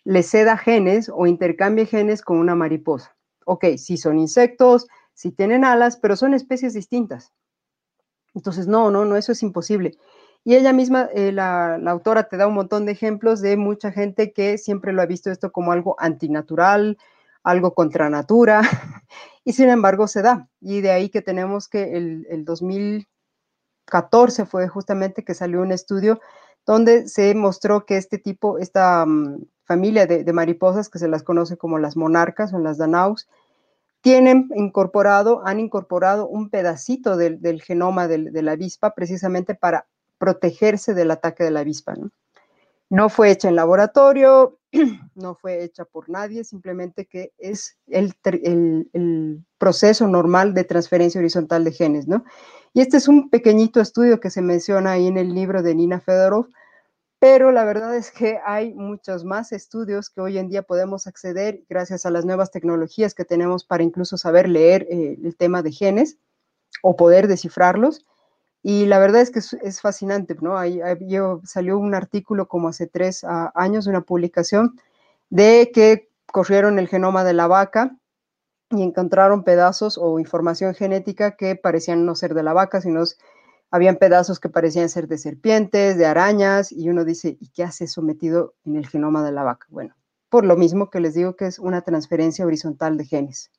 [0.02, 3.14] le ceda genes o intercambie genes con una mariposa?
[3.44, 7.34] Ok, sí son insectos, sí tienen alas, pero son especies distintas.
[8.32, 9.98] Entonces, no, no, no, eso es imposible.
[10.44, 14.32] Y ella misma, eh, la, autora, te da un montón de ejemplos de mucha gente
[14.32, 16.98] que siempre lo ha visto esto como algo antinatural,
[17.44, 18.62] algo contra natura,
[19.44, 20.48] y sin embargo se da.
[20.60, 26.20] Y de ahí que tenemos que el, 2014 fue justamente que salió un estudio
[26.66, 31.56] donde se mostró que este tipo, esta mm, familia de, mariposas, que se las conoce
[31.56, 33.28] como las monarcas o las danaux,
[34.00, 39.86] tienen incorporado, han incorporado un pedacito del, genoma de la avispa precisamente para
[40.22, 41.96] protegerse del ataque de la avispa.
[42.88, 43.08] ¿no?
[43.08, 44.60] fue hecha en laboratorio,
[45.16, 48.14] no fue hecha por nadie, simplemente que es el,
[49.58, 52.24] proceso normal de transferencia horizontal de genes, ¿no?
[52.72, 55.98] Y este es un pequeñito estudio que se menciona ahí en el libro de Nina
[55.98, 56.46] Fedorov,
[57.18, 61.64] pero la verdad es que hay muchos más estudios que hoy en día podemos acceder
[61.68, 65.72] gracias a las nuevas tecnologías que tenemos para incluso saber leer eh, el tema de
[65.72, 66.16] genes
[66.80, 68.04] o poder descifrarlos.
[68.62, 70.56] Y la verdad es que es, fascinante, ¿no?
[70.56, 70.80] Ahí,
[71.44, 74.78] salió un artículo como hace tres ah, años, una publicación,
[75.30, 77.96] de que corrieron el genoma de la vaca
[78.70, 83.02] y encontraron pedazos o información genética que parecían no ser de la vaca, sino
[83.70, 87.86] habían pedazos que parecían ser de serpientes, de arañas, y uno dice, ¿y qué hace
[87.86, 89.66] sometido en el genoma de la vaca?
[89.70, 89.94] Bueno,
[90.28, 93.50] por lo mismo que les digo que es una transferencia horizontal de genes.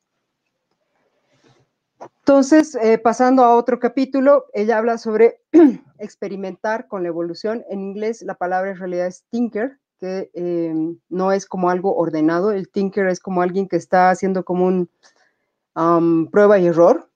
[2.20, 5.42] Entonces, eh, pasando a otro capítulo, ella habla sobre
[6.00, 7.64] experimentar con la evolución.
[7.70, 12.52] En inglés la palabra en realidad es tinker, que em, no es como algo ordenado.
[12.52, 14.90] El tinker es como alguien que está haciendo como un
[16.32, 17.10] prueba y error,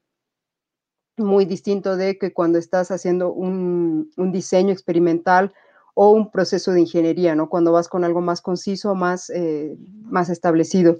[1.17, 5.53] muy distinto de que cuando estás haciendo un, diseño experimental
[5.95, 7.49] o un proceso de ingeniería, ¿no?
[7.49, 10.99] Cuando vas con algo más conciso, más, eh, más establecido.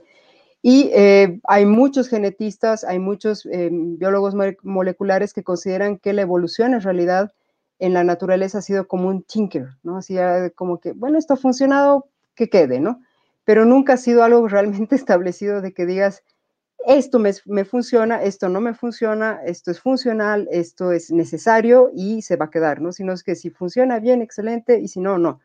[0.61, 6.73] Y eh, hay muchos genetistas, hay muchos eh, biólogos moleculares que consideran que la evolución
[6.73, 7.31] en realidad
[7.79, 9.97] en la naturaleza ha sido como un tinker, ¿no?
[9.97, 10.17] Así
[10.55, 13.01] como que, bueno, esto ha funcionado, que quede, ¿no?
[13.45, 16.23] Pero nunca ha sido algo realmente establecido de que digas,
[16.85, 22.21] esto me, me, funciona, esto no me funciona, esto es funcional, esto es necesario y
[22.21, 22.91] se va a quedar, ¿no?
[22.91, 25.39] Sino es que si funciona bien, excelente, y si no, no.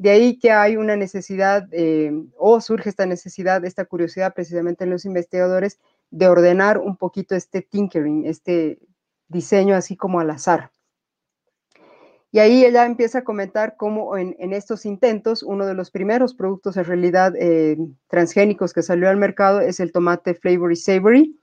[0.00, 4.88] De ahí que hay una necesidad eh, o surge esta necesidad, esta curiosidad precisamente en
[4.88, 5.78] los investigadores
[6.10, 8.78] de ordenar un poquito este tinkering, este
[9.28, 10.70] diseño así como al azar.
[12.32, 16.78] Y ahí ella empieza a comentar cómo en, estos intentos, uno de los primeros productos
[16.78, 17.76] en realidad eh,
[18.08, 21.38] transgénicos que salió al mercado es el tomate Flavory Savory,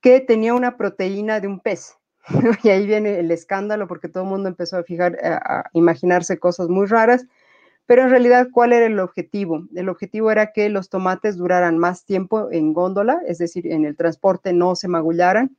[0.00, 1.96] que tenía una proteína de un pez.
[2.64, 6.68] y ahí viene el escándalo porque todo el mundo empezó a fijar, a imaginarse cosas
[6.68, 7.28] muy raras
[7.90, 9.66] pero en realidad, ¿cuál era el objetivo?
[9.74, 13.96] El objetivo era que los tomates duraran más tiempo en góndola, es decir, en el
[13.96, 15.56] transporte no se magullaran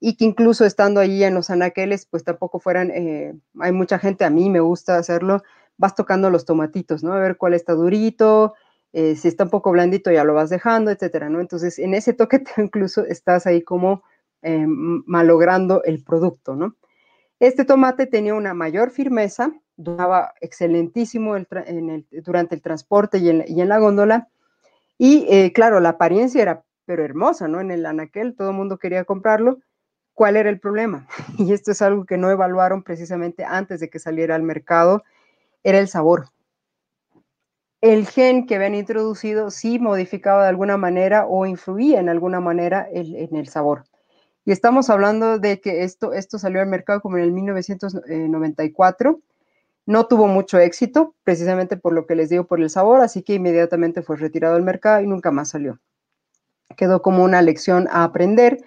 [0.00, 4.24] y que incluso estando allí en los anaqueles, pues tampoco fueran, eh, hay mucha gente,
[4.24, 5.44] a mí me gusta hacerlo,
[5.76, 7.12] vas tocando los tomatitos, ¿no?
[7.12, 8.54] A ver cuál está durito,
[8.92, 11.40] eh, si está un poco blandito ya lo vas dejando, etcétera, ¿no?
[11.40, 14.02] Entonces, en ese toque incluso estás ahí como
[14.42, 16.74] eh, malogrando el producto, ¿no?
[17.38, 21.36] Este tomate tenía una mayor firmeza, duraba excelentísimo
[22.10, 24.28] durante el transporte y en, la góndola.
[24.98, 27.60] Y eh, claro, la apariencia era pero hermosa, ¿no?
[27.60, 29.60] En el anaquel todo el mundo quería comprarlo.
[30.14, 31.06] ¿Cuál era el problema?
[31.38, 35.04] Y esto es algo que no evaluaron precisamente antes de que saliera al mercado,
[35.62, 36.30] era el sabor.
[37.80, 42.88] El gen que habían introducido sí modificaba de alguna manera o influía en alguna manera
[42.90, 43.84] en el sabor.
[44.44, 49.20] Y estamos hablando de que esto, esto salió al mercado como en el 1994.
[49.88, 53.32] No tuvo mucho éxito, precisamente por lo que les digo, por el sabor, así que
[53.32, 55.80] inmediatamente fue retirado del mercado y nunca más salió.
[56.76, 58.58] Quedó como una lección a aprender,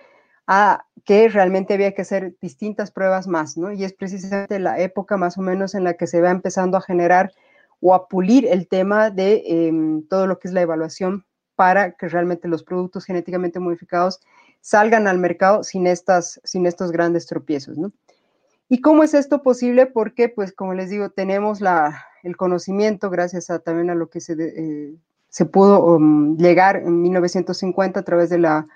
[0.47, 3.71] a que realmente había que hacer distintas pruebas más, ¿no?
[3.71, 6.81] Y es precisamente la época más o menos en la que se va empezando a
[6.81, 7.31] generar
[7.81, 12.09] o a pulir el tema de em, todo lo que es la evaluación para que
[12.09, 14.21] realmente los productos genéticamente modificados
[14.59, 17.91] salgan al mercado sin, estas, sin estos grandes tropiezos, ¿no?
[18.71, 19.85] ¿Y cómo es esto posible?
[19.85, 21.59] Porque, pues, como les digo, tenemos
[22.23, 27.99] el conocimiento gracias a, también a lo que se, eh, pudo um, llegar en 1950
[27.99, 28.67] a través de la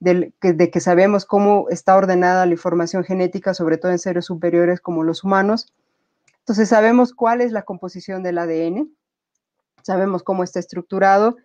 [0.00, 5.22] que sabemos cómo está ordenada la información genética, sobre todo en seres superiores como los
[5.22, 5.72] humanos.
[6.40, 8.90] Entonces sabemos cuál es la composición del ADN,
[9.82, 11.36] sabemos cómo está estructurado,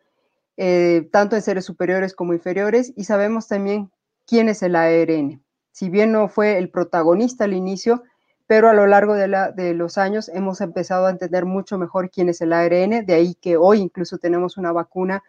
[0.57, 3.91] eh, tanto en seres superiores como inferiores, y sabemos también
[4.25, 5.42] quién es el ARN.
[5.73, 8.03] Si bien no fue el protagonista al inicio,
[8.45, 12.41] pero a lo largo de, los años hemos empezado a entender mucho mejor quién es
[12.41, 15.23] el ARN, de ahí que hoy incluso tenemos una vacuna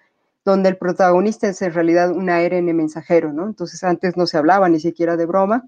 [0.45, 3.47] donde el protagonista es en realidad un ARN mensajero, ¿no?
[3.47, 5.65] Entonces antes no se hablaba ni siquiera de broma.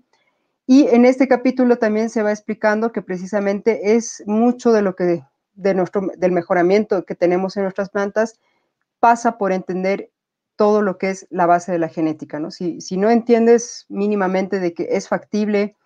[0.67, 5.25] Y en este capítulo también se va explicando que precisamente es mucho de lo que
[5.55, 8.39] del mejoramiento que tenemos en nuestras plantas
[9.01, 10.11] pasa por entender
[10.57, 12.51] todo lo que es la base de la genética, ¿no?
[12.51, 15.77] Si, no entiendes mínimamente de que es factible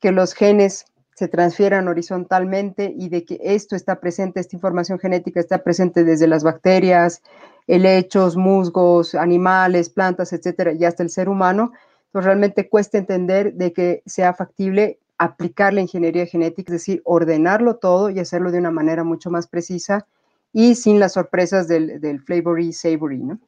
[0.00, 5.40] que los genes se transfieran horizontalmente y de que esto está presente, esta información genética
[5.40, 7.22] está presente desde las bacterias,
[7.66, 11.72] helechos, musgos, animales, plantas, etcétera, y hasta el ser humano,
[12.12, 17.76] pues realmente cuesta entender de que sea factible aplicar la ingeniería genética, es decir, ordenarlo
[17.76, 20.06] todo y hacerlo de una manera mucho más precisa
[20.52, 23.40] y sin las sorpresas del, del flavory savory, ¿no?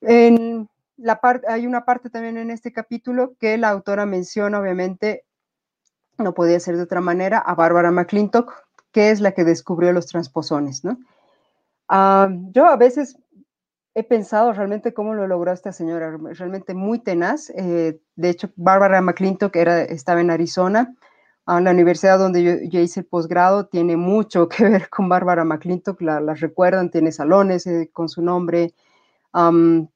[0.00, 5.24] La hay una parte también en este capítulo que la autora menciona, obviamente,
[6.18, 8.52] no podía ser de otra manera, a Bárbara McClintock,
[8.92, 10.98] que es la que descubrió los transposones, ¿no?
[11.88, 13.18] Ah, yo a veces
[13.94, 17.50] he pensado realmente cómo lo logró esta señora, realmente muy tenaz.
[17.50, 20.94] Eh, de hecho, Bárbara McClintock era, estaba en Arizona,
[21.46, 26.00] a la universidad donde yo, hice el posgrado, tiene mucho que ver con Bárbara McClintock,
[26.02, 28.74] la, recuerdan, tiene salones eh, con su nombre,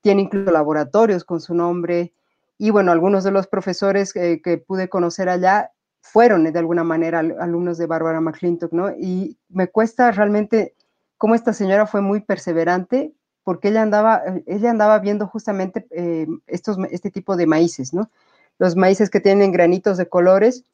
[0.03, 2.13] tiene incluso laboratorios con su nombre.
[2.59, 7.79] Y bueno, algunos de los profesores que pude conocer allá fueron de alguna manera alumnos
[7.79, 8.91] de Bárbara McClintock, ¿no?
[8.91, 10.75] Y me cuesta realmente
[11.19, 13.13] cómo esta señora fue muy perseverante
[13.45, 18.11] porque ella andaba, ella andaba viendo justamente eh, estos, este tipo de maíces, ¿no?
[18.59, 20.65] Los maíces que tienen granitos de colores,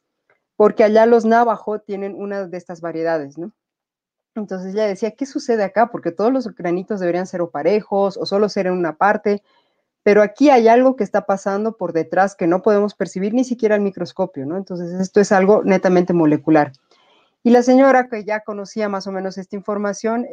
[0.57, 3.53] porque allá los navajo tienen una de estas variedades, ¿no?
[4.40, 5.88] Entonces ella decía, ¿qué sucede acá?
[5.88, 9.42] Porque todos los granitos deberían ser o parejos o solo ser en una parte,
[10.03, 13.75] pero aquí hay algo que está pasando por detrás que no podemos percibir ni siquiera
[13.75, 14.57] al microscopio, ¿no?
[14.57, 16.72] Entonces esto es algo netamente molecular.
[17.42, 20.27] Y la señora que ya conocía más o menos esta información,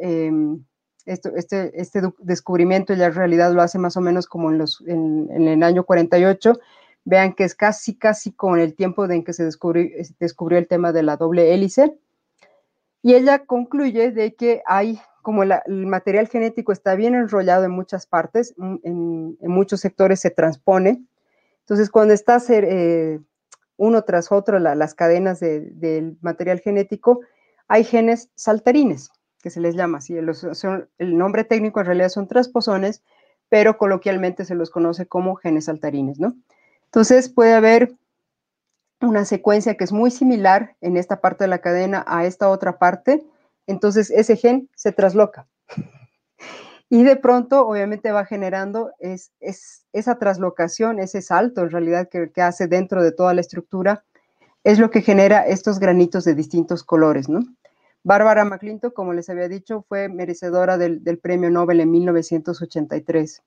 [1.06, 4.82] esto, este, este descubrimiento ya en realidad lo hace más o menos como en, los,
[4.86, 6.58] en, el año 48.
[7.04, 11.02] Vean que es casi, casi con el tiempo en que se descubrió el tema de
[11.02, 11.96] la doble hélice.
[13.04, 18.06] Y ella concluye de que hay, como el material genético está bien enrollado en muchas
[18.06, 21.04] partes, en, muchos sectores se transpone.
[21.60, 23.20] Entonces, cuando está eh,
[23.76, 27.20] uno tras otro las cadenas del material genético,
[27.68, 29.10] hay genes saltarines,
[29.42, 30.16] que se les llama así.
[30.16, 33.02] el nombre técnico en realidad son transposones,
[33.50, 36.38] pero coloquialmente se los conoce como genes saltarines, ¿no?
[36.86, 37.92] Entonces puede haber
[39.06, 42.78] una secuencia que es muy similar en esta parte de la cadena a esta otra
[42.78, 43.24] parte,
[43.66, 45.46] entonces ese gen se trasloca.
[46.90, 49.32] Y de pronto, obviamente, va generando es,
[49.92, 54.04] esa traslocación, ese salto en realidad que, hace dentro de toda la estructura,
[54.62, 57.40] es lo que genera estos granitos de distintos colores, ¿no?
[58.02, 63.42] Bárbara McClintock, como les había dicho, fue merecedora del, premio Nobel en 1983.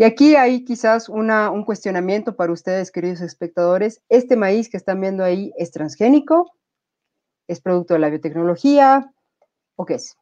[0.00, 4.00] Y aquí hay quizás un cuestionamiento para ustedes, queridos espectadores.
[4.08, 6.52] ¿Este maíz que están viendo ahí es transgénico?
[7.48, 9.12] ¿Es producto de la biotecnología?
[9.74, 10.16] ¿O qué es?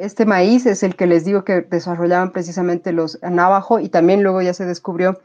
[0.00, 4.42] Este maíz es el que les digo que desarrollaban precisamente los navajo y también luego
[4.42, 5.20] ya se descubrió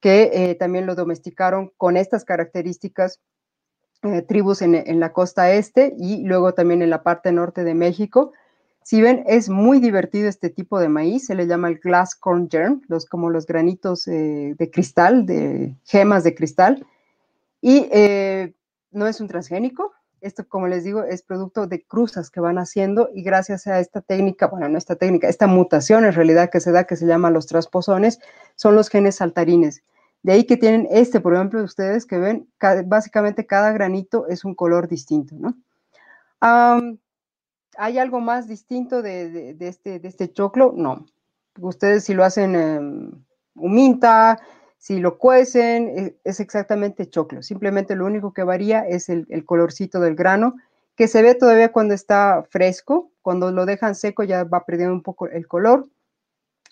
[0.00, 3.20] que eh, también lo domesticaron con estas características
[4.02, 8.32] eh, tribus en, la costa este y luego también en la parte norte de México.
[8.88, 12.48] Si ven, es muy divertido este tipo de maíz, se le llama el glass corn
[12.48, 16.86] germ, los, como los granitos eh, de cristal, de gemas de cristal,
[17.60, 17.86] y
[18.90, 23.10] no es un transgénico, esto, como les digo, es producto de cruzas que van haciendo
[23.12, 26.72] y gracias a esta técnica, bueno, no esta técnica, esta mutación en realidad que se
[26.72, 28.20] da, que se llama los transposones,
[28.56, 29.82] son los genes saltarines.
[30.22, 32.48] De ahí que tienen este, por ejemplo, ustedes que ven,
[32.86, 35.54] básicamente cada granito es un color distinto, ¿no?
[37.80, 40.74] ¿Hay algo más distinto de, este, de este choclo?
[40.76, 41.06] No.
[41.60, 43.24] Ustedes si lo hacen en
[43.54, 44.40] huminta,
[44.78, 47.40] si lo cuecen, e, es exactamente choclo.
[47.40, 50.56] Simplemente lo único que varía es el, el colorcito del grano,
[50.96, 53.12] que se ve todavía cuando está fresco.
[53.22, 55.86] Cuando lo dejan seco ya va perdiendo un poco el color.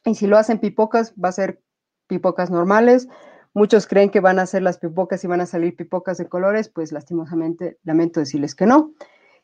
[0.05, 1.61] Y si lo hacen pipocas, va a ser
[2.09, 3.09] pipocas normales.
[3.55, 6.69] Muchos creen que van a ser las pipocas y van a salir pipocas de colores,
[6.69, 8.91] pues lastimosamente lamento decirles que no.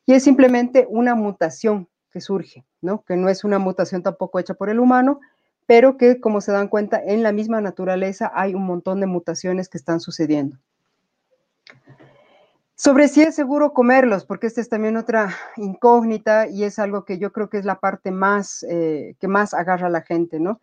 [0.07, 3.03] Y es simplemente una mutación que surge, ¿no?
[3.05, 5.21] Que no es una mutación tampoco hecha por el humano,
[5.67, 9.69] pero que como se dan cuenta en la misma naturaleza hay un montón de mutaciones
[9.69, 10.59] que están sucediendo.
[12.75, 17.17] Sobre si es seguro comerlos, porque esta es también otra incógnita y es algo que
[17.17, 20.61] yo creo que es la parte más eh, que más agarra a la gente, ¿no?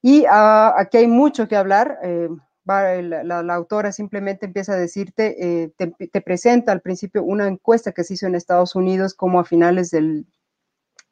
[0.00, 1.98] Y ah, aquí hay mucho que hablar.
[2.02, 2.30] Eh,
[2.70, 8.14] la, autora simplemente empieza a decirte, eh, te, presenta al principio una encuesta que se
[8.14, 10.26] hizo en Estados Unidos como a finales del,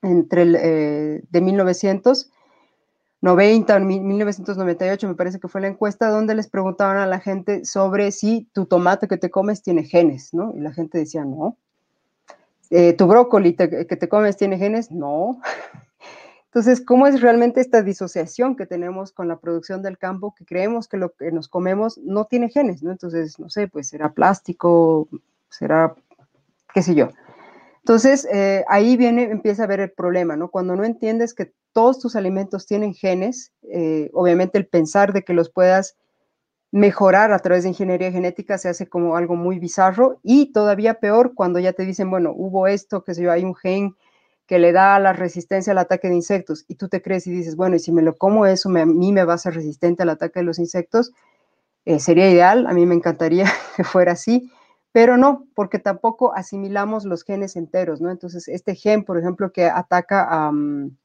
[0.02, 2.30] entre el, de 1900
[3.20, 8.12] 90, 1998 me parece que fue la encuesta donde les preguntaban a la gente sobre
[8.12, 10.52] si tu tomate que te comes tiene genes, ¿no?
[10.56, 11.56] Y la gente decía, no.
[12.70, 14.92] Eh, ¿Tu brócoli que te comes tiene genes?
[14.92, 15.40] No.
[16.58, 20.88] Entonces, ¿cómo es realmente esta disociación que tenemos con la producción del campo, que creemos
[20.88, 22.90] que lo que nos comemos no tiene genes, ¿no?
[22.90, 25.08] Entonces, no sé, pues será plástico,
[25.48, 25.94] será,
[26.74, 27.10] qué sé yo.
[27.76, 30.50] Entonces, eh, ahí viene, empieza a ver el problema, ¿no?
[30.50, 35.34] Cuando no entiendes que todos tus alimentos tienen genes, eh, obviamente el pensar de que
[35.34, 35.96] los puedas
[36.72, 41.34] mejorar a través de ingeniería genética se hace como algo muy bizarro y todavía peor
[41.36, 43.94] cuando ya te dicen, bueno, hubo esto, que sé yo, hay un gen
[44.48, 47.54] que le da la resistencia al ataque de insectos y tú te crees y dices,
[47.54, 50.08] bueno, y si me lo como eso, a mí me va a ser resistente al
[50.08, 51.12] ataque de los insectos,
[51.84, 53.46] eh, sería ideal, a mí me encantaría
[53.76, 54.50] que fuera así,
[54.90, 58.10] pero no, porque tampoco asimilamos los genes enteros, ¿no?
[58.10, 60.50] Entonces, este gen, por ejemplo, que ataca a...
[60.50, 60.96] Mm,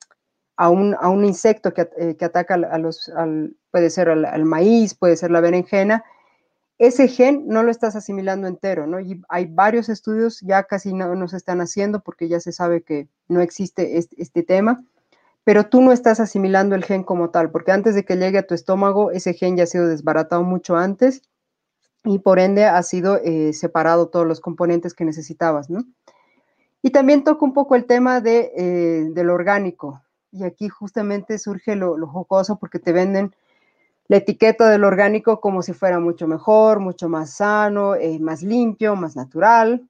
[0.56, 4.46] a un, a un insecto que, eh, que, ataca a los, al, puede ser al,
[4.46, 6.04] maíz, puede ser la berenjena,
[6.86, 9.00] ese gen no lo estás asimilando entero, ¿no?
[9.00, 13.08] Y hay varios estudios, ya casi no, nos están haciendo porque ya se sabe que
[13.30, 14.84] no existe este, tema,
[15.46, 18.48] pero tú no estás asimilando el gen como tal, porque antes de que llegue a
[18.48, 21.22] tu estómago, ese gen ya ha sido desbaratado mucho antes
[22.04, 25.86] y por ende ha sido eh, separado todos los componentes que necesitabas, ¿no?
[26.82, 30.02] Y también toca un poco el tema eh, del orgánico,
[30.34, 33.34] y aquí justamente surge lo, jocoso porque te venden
[34.08, 38.96] la etiqueta del orgánico como si fuera mucho mejor, mucho más sano, eh, más limpio,
[38.96, 39.88] más natural.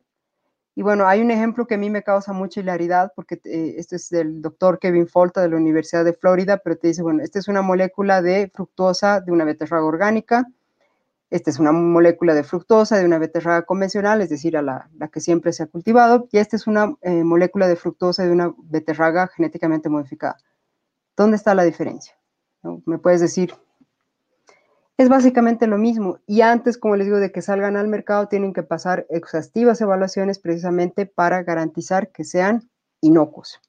[0.76, 3.98] Y bueno, hay un ejemplo que a mí me causa mucha hilaridad porque eh, este
[3.98, 7.40] es del doctor Kevin Folta de la Universidad de Florida, pero te dice, bueno, esta
[7.40, 10.48] es una molécula de fructuosa de una beterraga orgánica
[11.34, 15.20] esta es una molécula de fructosa de una beterraga convencional, es decir, a la, que
[15.20, 19.28] siempre se ha cultivado, y esta es una eh, molécula de fructosa de una beterraga
[19.30, 20.38] genéticamente modificada.
[21.18, 22.14] ¿Dónde está la diferencia?
[22.86, 23.56] Me puedes decir,
[24.98, 26.20] es básicamente lo mismo.
[26.28, 30.40] Y antes, como les digo, de que salgan al mercado, tienen que pasar exhaustivas evaluaciones
[30.40, 32.70] precisamente para garantizar que sean
[33.02, 33.60] inocuos.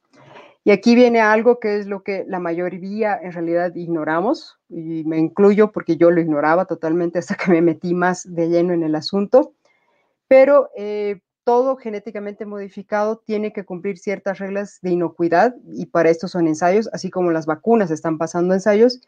[0.66, 5.18] Y aquí viene algo que es lo que la mayoría en realidad ignoramos, y me
[5.18, 8.94] incluyo porque yo lo ignoraba totalmente hasta que me metí más de lleno en el
[8.94, 9.52] asunto,
[10.26, 16.28] pero eh, todo genéticamente modificado tiene que cumplir ciertas reglas de inocuidad y para esto
[16.28, 19.02] son ensayos, así como las vacunas están pasando ensayos,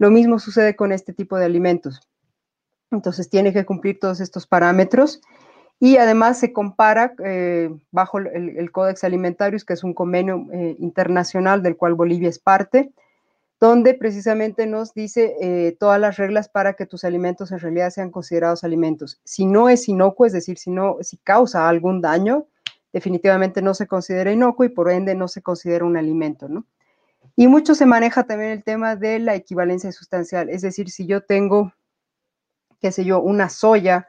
[0.00, 2.00] lo mismo sucede con este tipo de alimentos.
[2.90, 5.20] Entonces tiene que cumplir todos estos parámetros
[5.78, 11.62] y además se compara eh, bajo el, Códex Alimentarius, que es un convenio eh, internacional
[11.62, 12.92] del cual Bolivia es parte,
[13.60, 18.10] donde precisamente nos dice eh, todas las reglas para que tus alimentos en realidad sean
[18.10, 19.20] considerados alimentos.
[19.24, 22.46] Si no es inocuo, es decir, si, no, si causa algún daño,
[22.90, 26.64] definitivamente no se considera inocuo y por ende no se considera un alimento, ¿no?
[27.36, 31.22] Y mucho se maneja también el tema de la equivalencia sustancial, es decir, si yo
[31.22, 31.72] tengo,
[32.80, 34.06] qué sé yo, una soya,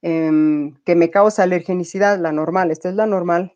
[0.00, 3.54] Em, que me causa alergenicidad, la normal, esta es la normal,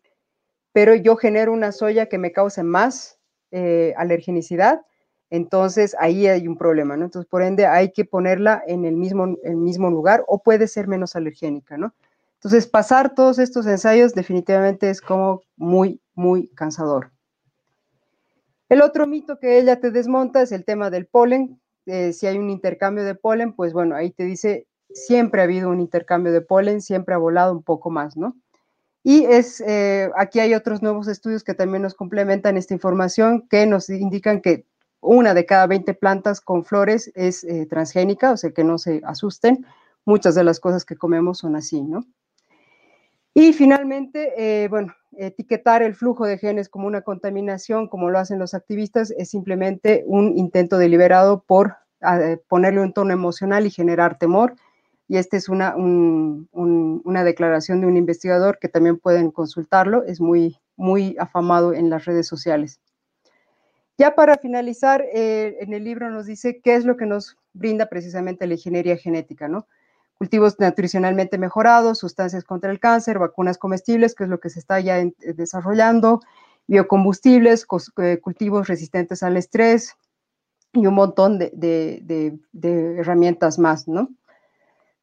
[0.73, 3.17] pero yo genero una soya que me cause más
[3.51, 4.81] eh, alergenicidad,
[5.29, 7.05] entonces ahí hay un problema, ¿no?
[7.05, 10.87] Entonces, por ende, hay que ponerla en el mismo, el mismo lugar o puede ser
[10.87, 11.93] menos alergénica, ¿no?
[12.35, 17.12] Entonces, pasar todos estos ensayos definitivamente es como muy, muy cansador.
[18.73, 21.61] El otro mito que ella te desmonta es el tema del polen.
[21.85, 25.69] Eh, si hay un intercambio de polen, pues bueno, ahí te dice siempre ha habido
[25.69, 28.35] un intercambio de polen, siempre ha volado un poco más, ¿no?
[29.03, 33.67] Y es, eh, aquí hay otros nuevos estudios que también nos complementan esta información, que
[33.67, 34.65] nos indican que
[35.01, 39.03] una de cada 20 plantas con flores es eh, transgénica, o sea que no se
[39.05, 39.67] asusten,
[40.03, 42.07] muchas de las cosas que comemos son así, ¿no?
[43.35, 48.53] Y finalmente, bueno, etiquetar el flujo de genes como una contaminación, como lo hacen los
[48.53, 51.75] activistas, es simplemente un intento deliberado por
[52.47, 54.55] ponerle un tono emocional y generar temor.
[55.07, 60.57] Y esta es una, una declaración de un investigador que también pueden consultarlo, es muy,
[60.75, 62.79] muy afamado en las redes sociales.
[63.97, 67.87] Ya para finalizar, eh, en el libro nos dice qué es lo que nos brinda
[67.87, 69.67] precisamente la ingeniería genética, ¿no?
[70.17, 74.79] Cultivos nutricionalmente mejorados, sustancias contra el cáncer, vacunas comestibles, que es lo que se está
[74.79, 76.21] ya eh, desarrollando,
[76.67, 77.65] biocombustibles,
[77.97, 79.95] eh, cultivos resistentes al estrés
[80.71, 84.09] y un montón de, de herramientas más, ¿no?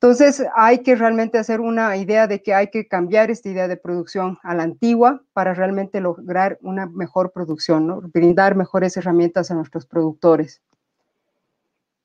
[0.02, 3.76] Entonces, hay que realmente hacer una idea de que hay que cambiar esta idea de
[3.76, 8.00] producción a la antigua para realmente lograr una mejor producción, ¿no?
[8.00, 10.62] brindar mejores herramientas a nuestros productores.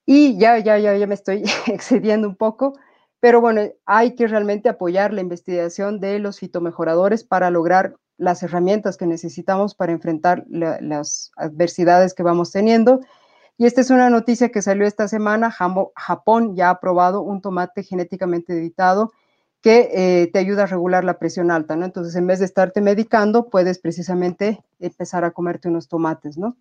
[0.04, 2.78] Y ya, ya, ya, ya me estoy excediendo un poco,
[3.26, 8.96] pero bueno, hay que realmente apoyar la investigación de los fitomejoradores para lograr las herramientas
[8.96, 13.00] que necesitamos para enfrentar las adversidades que vamos teniendo
[13.58, 15.50] y esta es una noticia que salió esta semana.
[15.50, 19.10] Japón ya ha aprobado un tomate genéticamente editado
[19.60, 21.84] que eh, te ayuda a regular la presión alta, ¿no?
[21.84, 26.56] Entonces, en vez de estarte medicando, puedes precisamente empezar a comerte unos tomates, ¿no?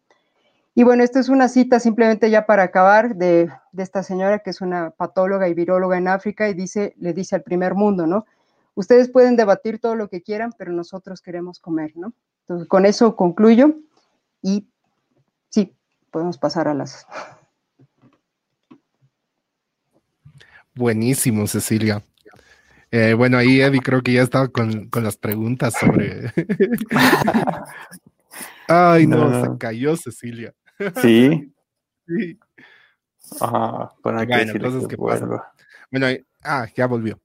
[0.75, 4.49] Y bueno, esta es una cita simplemente ya para acabar de, de, esta señora que
[4.49, 8.25] es una patóloga y viróloga en África y dice, le dice al primer mundo, ¿no?
[8.75, 12.13] Ustedes pueden debatir todo lo que quieran, pero nosotros queremos comer, ¿no?
[12.41, 13.73] Entonces, con eso concluyo
[14.41, 14.67] y
[16.15, 17.05] podemos pasar a las...
[20.73, 22.01] Buenísimo, Cecilia.
[22.89, 26.31] Eh, bueno, ahí Eddie creo que ya estaba con, las preguntas sobre...
[28.69, 30.53] Ay, no, se cayó Cecilia.
[31.01, 31.53] Sí.
[32.07, 32.39] sí.
[33.39, 34.19] Ajá, bueno,
[34.61, 35.29] cosas que pasan.
[35.91, 36.07] Bueno,
[36.43, 37.19] ah, ya volvió.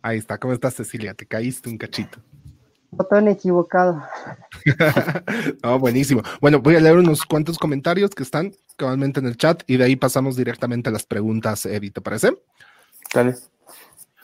[0.00, 1.14] Ahí está, ¿cómo estás Cecilia?
[1.14, 2.18] Te caíste un cachito.
[2.90, 4.02] Botón equivocado.
[5.62, 6.22] no, buenísimo.
[6.40, 9.84] Bueno, voy a leer unos cuantos comentarios que están cabalmente en el chat y de
[9.84, 12.38] ahí pasamos directamente a las preguntas, Eddie, ¿te parece?
[13.12, 13.34] Dale.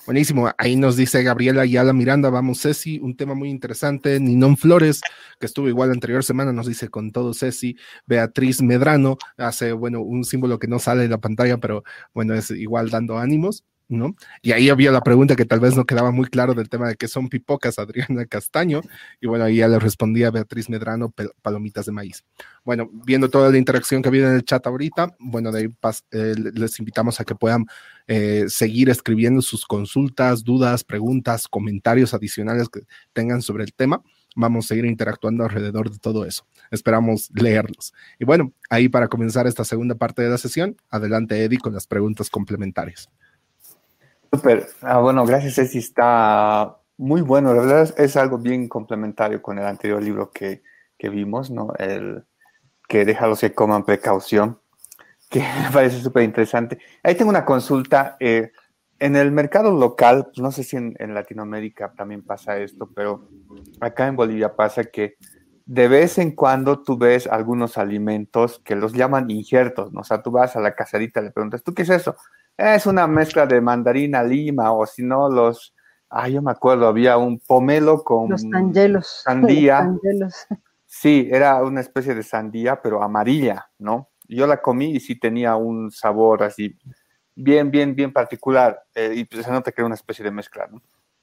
[0.06, 0.50] Buenísimo.
[0.58, 4.20] Ahí nos dice Gabriela Ayala Miranda, vamos Ceci, un tema muy interesante.
[4.20, 5.00] Ninón Flores,
[5.40, 7.76] que estuvo igual la anterior semana, nos dice con todo Ceci.
[8.04, 12.50] Beatriz Medrano hace, bueno, un símbolo que no sale en la pantalla, pero bueno, es
[12.50, 13.64] igual dando ánimos.
[13.88, 14.14] ¿No?
[14.42, 16.96] Y ahí había la pregunta que tal vez no quedaba muy claro del tema de
[16.96, 18.80] que son pipocas, Adriana Castaño,
[19.20, 21.12] y bueno, ahí ya le respondía Beatriz Medrano,
[21.42, 22.24] palomitas de maíz.
[22.64, 25.68] Bueno, viendo toda la interacción que habido en el chat ahorita, bueno, de ahí
[26.12, 27.66] eh, les invitamos a que puedan
[28.06, 32.82] eh, seguir escribiendo sus consultas, dudas, preguntas, comentarios adicionales que
[33.12, 34.02] tengan sobre el tema.
[34.36, 36.44] Vamos a seguir interactuando alrededor de todo eso.
[36.70, 37.94] Esperamos leerlos.
[38.18, 41.86] Y bueno, ahí para comenzar esta segunda parte de la sesión, adelante Eddie con las
[41.86, 43.08] preguntas complementarias.
[44.34, 44.66] Súper.
[44.82, 45.78] Ah, bueno, gracias, Ceci.
[45.78, 47.54] Está muy bueno.
[47.54, 50.62] La verdad es, algo bien complementario con el anterior libro que,
[50.98, 51.72] vimos, ¿no?
[51.78, 52.24] El
[52.88, 54.58] que déjalos que coman precaución,
[55.30, 56.78] que me parece súper interesante.
[57.02, 58.16] Ahí tengo una consulta.
[58.18, 58.50] Eh,
[58.98, 63.28] en el mercado local, pues, no sé si en, Latinoamérica también pasa esto, pero
[63.80, 65.16] acá en Bolivia pasa que
[65.66, 70.00] de vez en cuando tú ves algunos alimentos que los llaman injertos, ¿no?
[70.00, 72.16] O sea, tú vas a la caserita y le preguntas, ¿tú qué es eso?
[72.56, 75.74] Es una mezcla de mandarina lima o si no los,
[76.08, 79.22] ah, yo me acuerdo, había un pomelo con los angelos.
[79.24, 79.90] sandía.
[80.86, 84.10] Sí, era una especie de sandía, pero amarilla, ¿no?
[84.28, 86.78] Yo la comí y sí tenía un sabor así
[87.34, 88.80] bien, bien, bien particular.
[88.94, 90.80] Eh, y pues se nota que era una especie de mezcla, ¿no?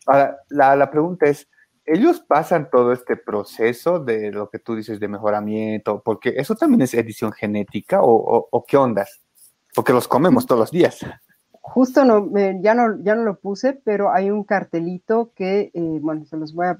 [0.08, 1.48] Ahora, la, la pregunta es,
[1.86, 6.02] ¿ellos pasan todo este proceso de lo que tú dices de mejoramiento?
[6.04, 9.22] Porque eso también es edición genética o, o qué ondas?
[9.74, 11.05] Porque los comemos todos los días.
[11.63, 12.30] Justo no,
[12.61, 16.53] ya no, ya no lo puse, pero hay un cartelito que, eh, bueno, se los
[16.53, 16.78] voy a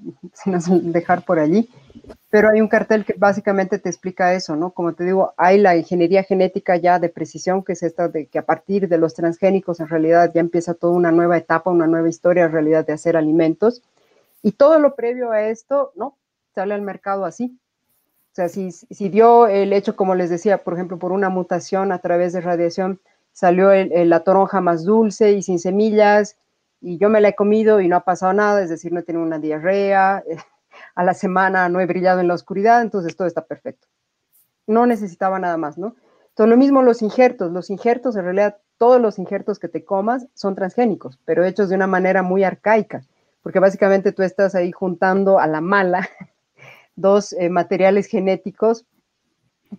[0.82, 1.70] dejar por allí,
[2.30, 4.72] pero hay un cartel que básicamente te explica eso, ¿no?
[4.72, 8.40] Como te digo, hay la ingeniería genética ya de precisión, que es esta de que
[8.40, 12.10] a partir de los transgénicos en realidad ya empieza toda una nueva etapa, una nueva
[12.10, 13.84] historia en realidad de hacer alimentos.
[14.42, 16.18] Y todo lo previo a esto, ¿no?
[16.54, 17.58] Sale al mercado así,
[18.32, 21.92] o sea, si, si, dio el hecho, como les decía, por ejemplo, por una mutación
[21.92, 23.02] a través de radiación,
[23.34, 26.38] salió la toronja más dulce y sin semillas,
[26.80, 29.04] y yo me la he comido y no ha pasado nada, es decir, no he
[29.04, 30.24] tenido una diarrea,
[30.96, 33.88] a la semana no he brillado en la oscuridad, entonces todo está perfecto.
[34.66, 35.96] No necesitaba nada más, ¿no?
[36.30, 37.52] Entonces, lo mismo los injertos.
[37.52, 41.76] Los injertos, en realidad, todos los injertos que te comas son transgénicos, pero hechos de
[41.76, 43.04] una manera muy arcaica,
[43.44, 46.08] porque básicamente tú estás ahí juntando a la mala
[47.02, 48.86] dos eh, materiales genéticos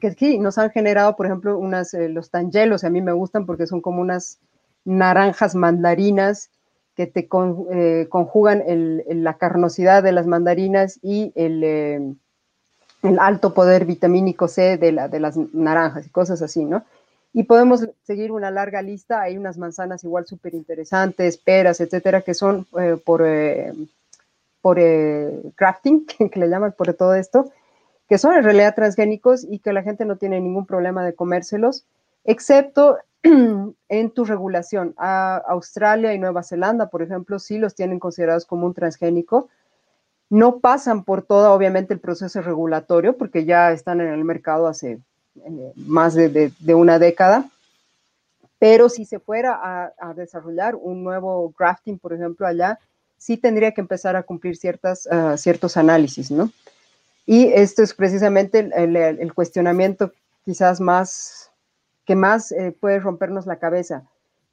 [0.01, 3.47] que sí, nos han generado, por ejemplo, unas, eh, los tangelos, a mí me gustan
[3.47, 4.39] porque son como unas
[4.85, 6.51] naranjas mandarinas
[6.97, 7.29] que te
[7.73, 8.63] eh, conjugan
[9.07, 12.17] la carnosidad de las mandarinas y el,
[13.19, 16.85] alto poder vitamínico C de, de las naranjas y cosas así, ¿no?
[17.33, 22.35] Y podemos seguir una larga lista, hay unas manzanas igual súper interesantes, peras, etcétera, que
[22.35, 22.67] son
[23.05, 23.23] por,
[24.63, 24.79] por
[25.57, 27.51] crafting, que le llaman por todo esto,
[28.09, 31.85] que son en realidad transgénicos y que la gente no tiene ningún problema de comérselos,
[32.25, 34.95] excepto en tu regulación.
[34.97, 39.49] A Australia y Nueva Zelanda, por ejemplo, sí los tienen considerados como un transgénico.
[40.31, 44.99] No pasan por todo, obviamente, el proceso regulatorio, porque ya están en el mercado hace
[45.37, 47.49] eh, más de, una década.
[48.59, 52.79] Pero si se fuera a, desarrollar un nuevo grafting, por ejemplo, allá,
[53.23, 56.51] sí tendría que empezar a cumplir ciertas, ah, ciertos análisis, ¿no?
[57.25, 60.11] Y esto es precisamente el, cuestionamiento
[60.45, 61.53] quizás más
[62.05, 64.03] que más eh, puede rompernos la cabeza.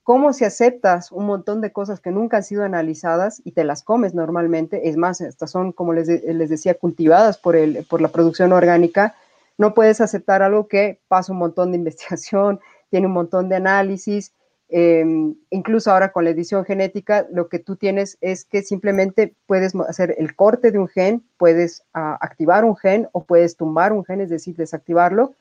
[0.04, 3.82] ¿Cómo si aceptas un montón de cosas que nunca han sido analizadas y te las
[3.82, 4.88] comes normalmente?
[4.88, 9.16] Es más, estas son, como les, les decía, cultivadas por, el, por la producción orgánica.
[9.58, 12.60] No puedes aceptar algo que pasa un montón de investigación,
[12.92, 14.32] tiene un montón de análisis,
[14.72, 19.74] Em, incluso ahora con la edición genética, lo que tú tienes es que simplemente puedes
[19.76, 24.06] hacer el corte de un gen, puedes ah, activar un gen o puedes tumbar un
[24.06, 25.34] gen, es decir, desactivarlo,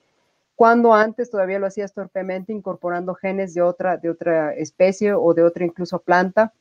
[0.57, 5.43] cuando antes todavía lo hacías torpemente incorporando genes de otra, de otra especie o de
[5.43, 6.55] otra incluso planta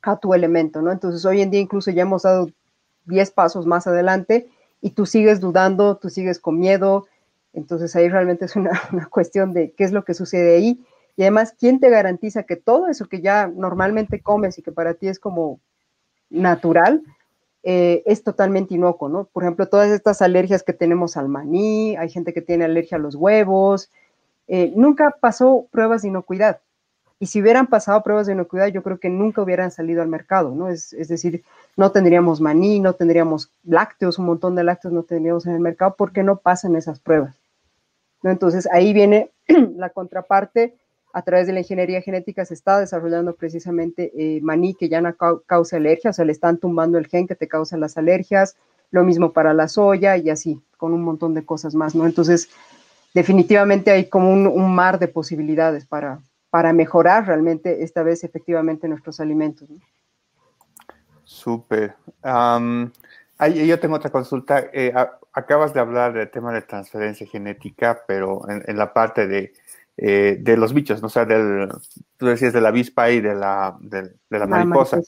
[0.00, 0.90] a tu elemento, ¿no?
[0.90, 2.48] Entonces hoy en día incluso ya hemos dado
[3.04, 4.48] 10 pasos más adelante
[4.80, 7.06] y tú sigues dudando, tú sigues con miedo,
[7.52, 10.82] entonces ahí realmente es una, una cuestión de qué es lo que sucede ahí
[11.16, 14.94] y además, ¿quién te garantiza que todo eso que ya normalmente comes y que para
[14.94, 15.60] ti es como
[16.28, 17.02] natural,
[17.62, 19.24] eh, es totalmente inocuo, ¿no?
[19.24, 23.00] Por ejemplo, todas estas alergias que tenemos al maní, hay gente que tiene alergia a
[23.00, 23.90] los huevos,
[24.48, 26.60] eh, nunca pasó pruebas de inocuidad.
[27.20, 30.50] Y si hubieran pasado pruebas de inocuidad, yo creo que nunca hubieran salido al mercado,
[30.54, 30.68] ¿no?
[30.68, 31.44] Es, es decir,
[31.76, 35.94] no tendríamos maní, no tendríamos lácteos, un montón de lácteos no tendríamos en el mercado
[35.96, 37.36] porque no pasan esas pruebas.
[38.22, 38.30] ¿no?
[38.30, 39.30] Entonces ahí viene
[39.76, 40.74] la contraparte
[41.14, 45.14] a través de la ingeniería genética se está desarrollando precisamente eh, maní que ya no
[45.46, 48.56] causa alergia, o sea, le están tumbando el gen que te causa las alergias,
[48.90, 52.04] lo mismo para la soya y así, con un montón de cosas más, ¿no?
[52.04, 52.50] Entonces,
[53.14, 56.18] definitivamente hay como un, mar de posibilidades para,
[56.50, 59.70] para mejorar realmente esta vez efectivamente nuestros alimentos.
[59.70, 59.78] ¿no?
[61.22, 61.94] Súper.
[62.24, 64.64] yo tengo otra consulta.
[64.72, 64.92] Eh,
[65.32, 69.52] acabas de hablar del tema de transferencia genética, pero en la parte de
[69.96, 71.06] eh, de los bichos, ¿no?
[71.06, 71.68] o sea, del,
[72.16, 75.00] tú decías de la avispa y de la, de, la mariposa.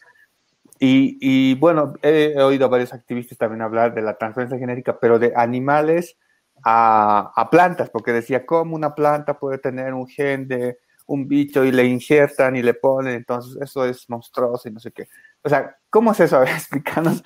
[0.78, 5.18] Y, y, bueno, he, oído a varios activistas también hablar de la transferencia genética, pero
[5.18, 6.16] de animales
[6.62, 11.64] a, a, plantas, porque decía, ¿cómo una planta puede tener un gen de un bicho
[11.64, 13.14] y le injertan y le ponen?
[13.14, 15.08] Entonces, eso es monstruoso y no sé qué.
[15.42, 16.36] O sea, ¿cómo es eso?
[16.36, 17.24] A ver, explícanos.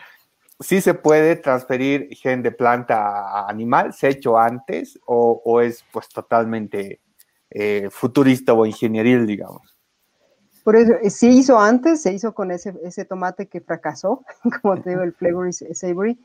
[0.61, 3.93] ¿Sí se puede transferir gen de planta a animal?
[3.93, 7.01] ¿Se ha hecho antes o, o es pues totalmente
[7.51, 9.77] eh, futurista o ingenieril, digamos.
[10.63, 14.25] Por eso, eh, se hizo antes, se hizo con ese, ese tomate que fracasó,
[14.63, 16.19] como te digo, el Flavor Savory,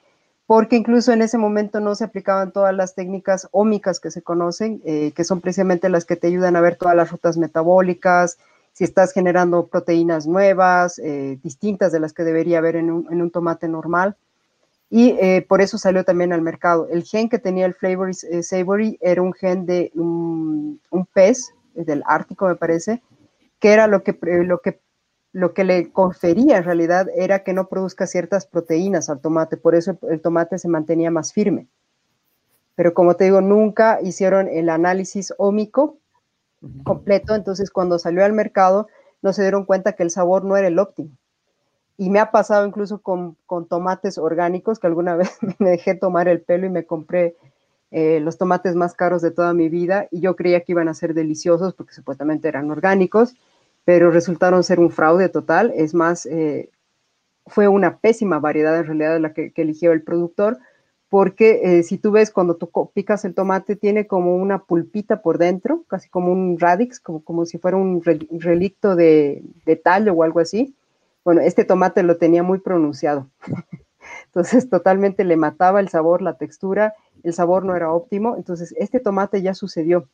[0.45, 4.81] porque incluso en ese momento no se aplicaban todas las técnicas ómicas que se conocen,
[4.85, 8.37] eh, que son precisamente las que te ayudan a ver todas las rutas metabólicas,
[8.73, 11.01] si estás generando proteínas nuevas,
[11.41, 14.17] distintas de las que debería haber en un, en un tomate normal
[14.89, 16.87] y eh, por eso salió también al mercado.
[16.89, 20.79] El gen que tenía el Flavor eh, Savory era un gen de un,
[21.13, 23.01] pez del Ártico, me parece,
[23.59, 24.79] que era lo que, lo, que,
[25.31, 29.75] lo que le confería en realidad era que no produzca ciertas proteínas al tomate, por
[29.75, 31.67] eso el tomate se mantenía más firme.
[32.75, 35.97] Pero como te digo, nunca hicieron el análisis ómico
[36.83, 38.87] completo, entonces cuando salió al mercado
[39.21, 41.11] no se dieron cuenta que el sabor no era el óptimo
[41.97, 43.37] y me ha pasado incluso con,
[43.69, 47.35] tomates orgánicos, que alguna vez me dejé tomar el pelo y me compré
[47.91, 50.93] eh, los tomates más caros de toda mi vida y yo creía que iban a
[50.93, 53.35] ser deliciosos porque supuestamente eran orgánicos,
[53.85, 55.71] pero resultaron ser un fraude total.
[55.75, 56.69] Es más, eh,
[57.45, 60.57] fue una pésima variedad en realidad la que, eligió el productor,
[61.07, 65.37] porque eh, si tú ves cuando tú picas el tomate, tiene como una pulpita por
[65.37, 70.23] dentro, casi como un radix, como, como si fuera un relicto de, de tallo o
[70.23, 70.75] algo así
[71.25, 73.27] bueno, este tomate lo tenía muy pronunciado.
[74.27, 78.35] Entonces, totalmente le mataba el sabor, la textura, el sabor no era óptimo.
[78.37, 80.07] Entonces, este tomate ya sucedió.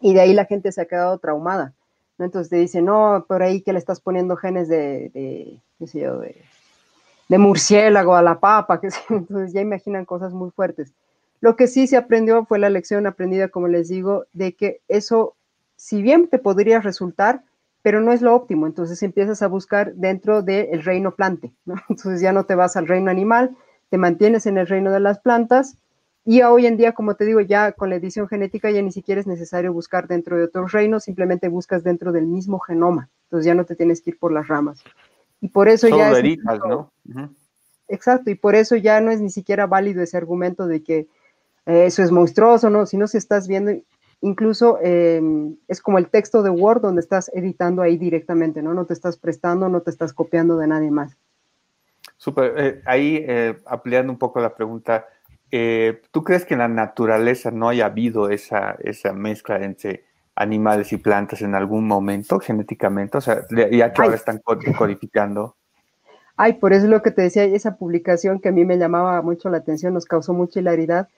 [0.00, 1.74] Y de ahí la gente se ha quedado traumada.
[2.18, 2.24] ¿no?
[2.24, 6.00] Entonces te dice, no, por ahí que le estás poniendo genes de, de qué sé
[6.00, 8.80] yo, de, murciélago a la papa.
[9.10, 10.92] Entonces ya imaginan cosas muy fuertes.
[11.40, 15.34] Lo que sí se aprendió fue la lección aprendida, como les digo, de que eso,
[15.74, 17.42] si bien te podría resultar,
[17.82, 18.66] pero no es lo óptimo.
[18.66, 21.74] Entonces empiezas a buscar dentro del reino plante, ¿no?
[21.88, 23.56] Entonces ya no te vas al reino animal,
[23.90, 25.76] te mantienes en el reino de las plantas
[26.24, 29.20] y hoy en día, como te digo, ya con la edición genética ya ni siquiera
[29.20, 33.10] es necesario buscar dentro de otros reinos, simplemente buscas dentro del mismo genoma.
[33.24, 34.84] Entonces ya no te tienes que ir por las ramas.
[35.40, 36.16] Y por eso ya...
[36.16, 36.92] Es ¿no?
[37.88, 41.08] Exacto, y por eso ya no es ni siquiera válido ese argumento de que
[41.66, 42.86] eh, eso es monstruoso, ¿no?
[42.86, 43.72] Si no se estás viendo,
[44.22, 48.72] incluso em, es como el texto de Word donde estás editando ahí directamente, ¿no?
[48.72, 51.16] No te estás prestando, no te estás copiando de nadie más.
[52.16, 55.06] Súper, eh, ahí eh, ampliando un poco la pregunta,
[55.50, 60.04] eh, ¿tú crees que en la naturaleza no haya habido esa, esa mezcla entre
[60.36, 63.18] animales y plantas en algún momento genéticamente?
[63.18, 64.40] O sea, ya que ahora están
[64.78, 65.56] codificando.
[66.36, 69.20] Ay, por eso es lo que te decía, esa publicación que a mí me llamaba
[69.20, 71.08] mucho la atención, nos causó mucha hilaridad,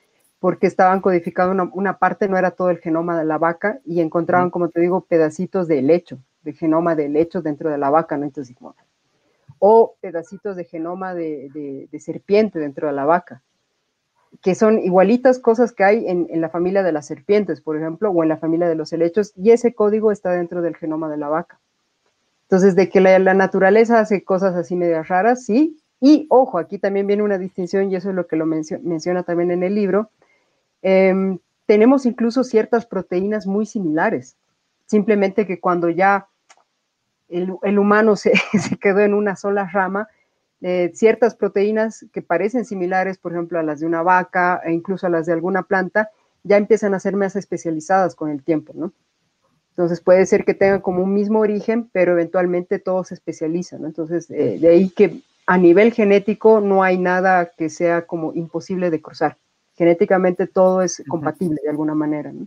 [0.44, 4.50] porque estaban codificando una, parte, no era todo el genoma de la vaca, y encontraban,
[4.50, 8.26] como te digo, pedacitos de lecho, de genoma de lecho dentro de la vaca, ¿no?
[8.26, 8.54] Entonces,
[9.58, 13.40] o pedacitos de genoma de serpiente dentro de la vaca
[14.42, 18.22] que son igualitas cosas que hay en, la familia de las serpientes, por ejemplo, o
[18.22, 21.28] en la familia de los helechos, y ese código está dentro del genoma de la
[21.30, 21.58] vaca.
[22.42, 25.78] Entonces, de que la, naturaleza hace cosas así medias raras, sí.
[26.02, 29.50] Y ojo, aquí también viene una distinción, y eso es lo que lo menciona también
[29.50, 30.10] en el libro.
[30.86, 34.36] Em, tenemos incluso ciertas proteínas muy similares,
[34.84, 36.28] simplemente que cuando ya
[37.28, 38.32] el, humano se,
[38.78, 40.08] quedó en una sola rama,
[40.94, 45.10] ciertas proteínas que parecen similares, por ejemplo, a las de una vaca e incluso a
[45.10, 46.10] las de alguna planta,
[46.42, 48.92] ya empiezan a ser más especializadas con el tiempo, ¿no?
[49.70, 53.88] Entonces puede ser que tengan como un mismo origen, pero eventualmente todos se especializan, ¿no?
[53.88, 58.90] Entonces, eh, de ahí que a nivel genético no hay nada que sea como imposible
[58.90, 59.36] de cruzar.
[59.76, 62.46] Genéticamente todo es compatible de alguna manera, ¿no?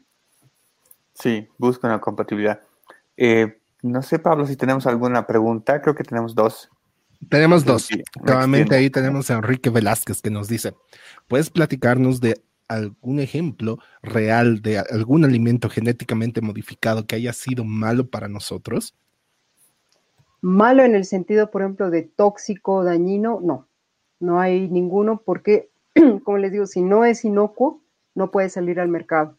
[1.13, 2.61] Sí, busca una compatibilidad.
[3.17, 5.81] Eh, no sé, Pablo, si tenemos alguna pregunta.
[5.81, 6.69] Creo que tenemos dos.
[7.29, 7.89] Tenemos dos.
[8.23, 10.75] Nuevamente ahí tenemos a Enrique Velázquez que nos dice,
[11.27, 18.09] ¿puedes platicarnos de algún ejemplo real de algún alimento genéticamente modificado que haya sido malo
[18.09, 18.95] para nosotros?
[20.41, 23.67] Malo en el sentido, por ejemplo, de tóxico, dañino, no.
[24.19, 25.69] No hay ninguno porque,
[26.23, 27.81] como les digo, si no es inocuo,
[28.15, 29.37] no puede salir al mercado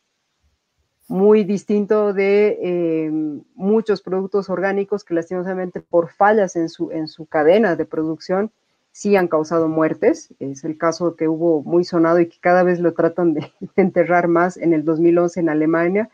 [1.08, 3.10] muy distinto de eh,
[3.54, 8.52] muchos productos orgánicos que lastimosamente por fallas en su, en su cadena de producción
[8.92, 10.34] sí han causado muertes.
[10.38, 14.28] Es el caso que hubo muy sonado y que cada vez lo tratan de, enterrar
[14.28, 16.10] más en el 2011 en Alemania,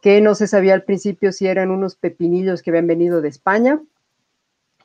[0.00, 3.82] que no se sabía al principio si eran unos pepinillos que habían venido de España.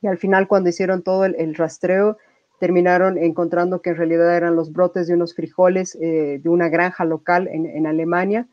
[0.01, 2.17] Y al final cuando hicieron todo el, rastreo,
[2.61, 7.05] terminaron encontrando que en realidad eran los brotes de unos frijoles eh, de una granja
[7.05, 8.47] local en, Alemania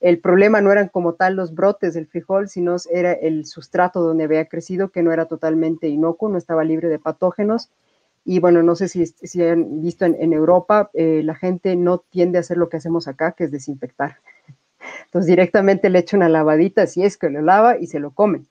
[0.00, 4.22] el problema no eran como tal los brotes del frijol, sino era el sustrato donde
[4.22, 7.68] había crecido, que no era totalmente inocuo, no estaba libre de patógenos.
[8.24, 12.38] Y bueno, no sé si, si han visto en, Europa, eh, la gente no tiende
[12.38, 14.18] a hacer lo que hacemos acá, que es desinfectar.
[15.06, 18.46] Entonces directamente le echan una lavadita, si es que lo lava, y se lo comen.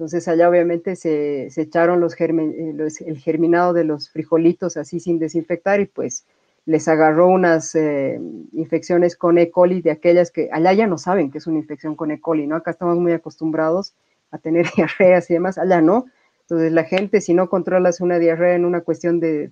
[0.00, 5.18] Entonces allá obviamente se, echaron los, eh, los, el germinado de los frijolitos así sin
[5.18, 6.24] desinfectar y pues
[6.64, 8.18] les agarró unas eh,
[8.52, 9.50] infecciones con E.
[9.50, 12.18] coli de aquellas que allá ya no saben que es una infección con E.
[12.18, 12.56] coli, ¿no?
[12.56, 13.92] Acá estamos muy acostumbrados
[14.30, 16.06] a tener diarreas y demás, allá no.
[16.44, 19.50] Entonces la gente, si no controlas una diarrea en una cuestión de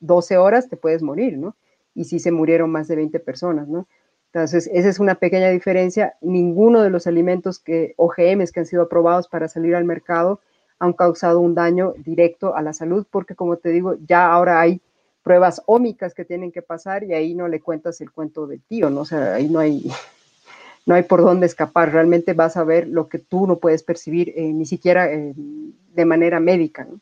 [0.00, 1.56] 12 horas, te puedes morir, ¿no?
[1.94, 3.88] Y si se murieron más de 20 personas, ¿no?
[4.32, 6.16] Entonces, esa es una pequeña diferencia.
[6.20, 10.40] Ninguno de los alimentos que, OGMs que han sido aprobados para salir al mercado
[10.78, 14.80] han causado un daño directo a la salud, porque como te digo, ya ahora hay
[15.22, 18.88] pruebas ómicas que tienen que pasar y ahí no le cuentas el cuento del tío,
[18.90, 19.00] ¿no?
[19.00, 19.90] O sea, ahí no hay,
[20.86, 24.32] no hay por dónde escapar, realmente vas a ver lo que tú no puedes percibir
[24.36, 27.00] eh, ni siquiera eh, de manera médica, ¿no?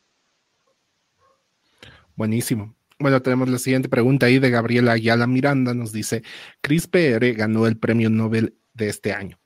[2.15, 2.73] Buenísimo.
[2.99, 5.75] Bueno, tenemos la siguiente pregunta ahí de Gabriela Ayala Miranda.
[5.75, 6.23] Nos dice,
[6.61, 9.39] CRISPR ganó el premio Nobel de este año.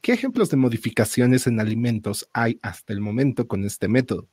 [0.00, 4.28] ¿Qué ejemplos de modificaciones en alimentos hay hasta el momento con este método?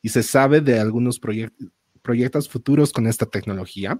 [0.00, 3.98] Y se sabe de algunos proyectos futuros con esta tecnología.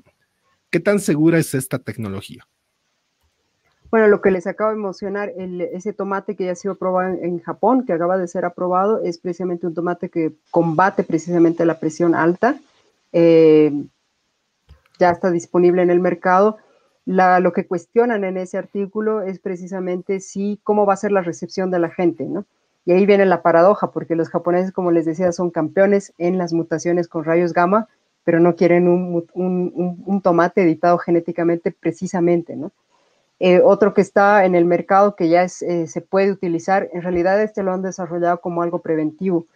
[0.70, 2.46] ¿Qué tan segura es esta tecnología?
[3.90, 5.32] Bueno, lo que les acabo de mencionar,
[5.72, 9.18] ese tomate que ya ha sido probado en, Japón, que acaba de ser aprobado, es
[9.18, 12.58] precisamente un tomate que combate precisamente la presión alta.
[13.12, 13.72] Eh,
[14.98, 16.58] ya está disponible en el mercado.
[17.06, 21.70] lo que cuestionan en ese artículo es precisamente si cómo va a ser la recepción
[21.70, 22.46] de la gente, ¿no?
[22.86, 26.52] Y ahí viene la paradoja, porque los japoneses, como les decía, son campeones en las
[26.52, 27.88] mutaciones con rayos gamma,
[28.24, 32.72] pero no quieren un, tomate editado genéticamente precisamente, ¿no?
[33.40, 37.42] Eh, otro que está en el mercado que ya eh, se puede utilizar, en realidad
[37.42, 39.46] este lo han desarrollado como algo preventivo.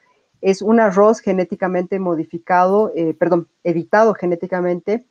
[0.41, 5.05] Es un arroz genéticamente modificado, eh, perdón, editado genéticamente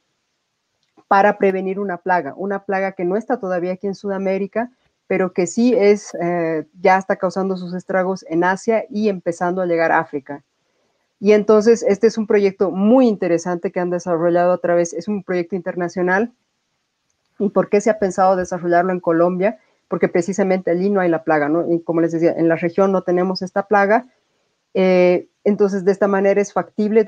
[1.07, 4.71] para prevenir una plaga, una plaga que no está todavía aquí en Sudamérica,
[5.07, 6.11] pero que sí es,
[6.81, 10.43] ya está causando sus estragos en Asia y empezando a llegar a África.
[11.19, 15.23] Y entonces este es un proyecto muy interesante que han desarrollado a través, es un
[15.23, 16.31] proyecto internacional.
[17.39, 19.59] ¿Y por qué se ha pensado desarrollarlo en Colombia?
[19.87, 21.71] Porque precisamente allí no hay la plaga, ¿no?
[21.71, 24.05] Y como les decía, en la región no tenemos esta plaga.
[24.73, 27.05] Eh, entonces, de esta manera es factible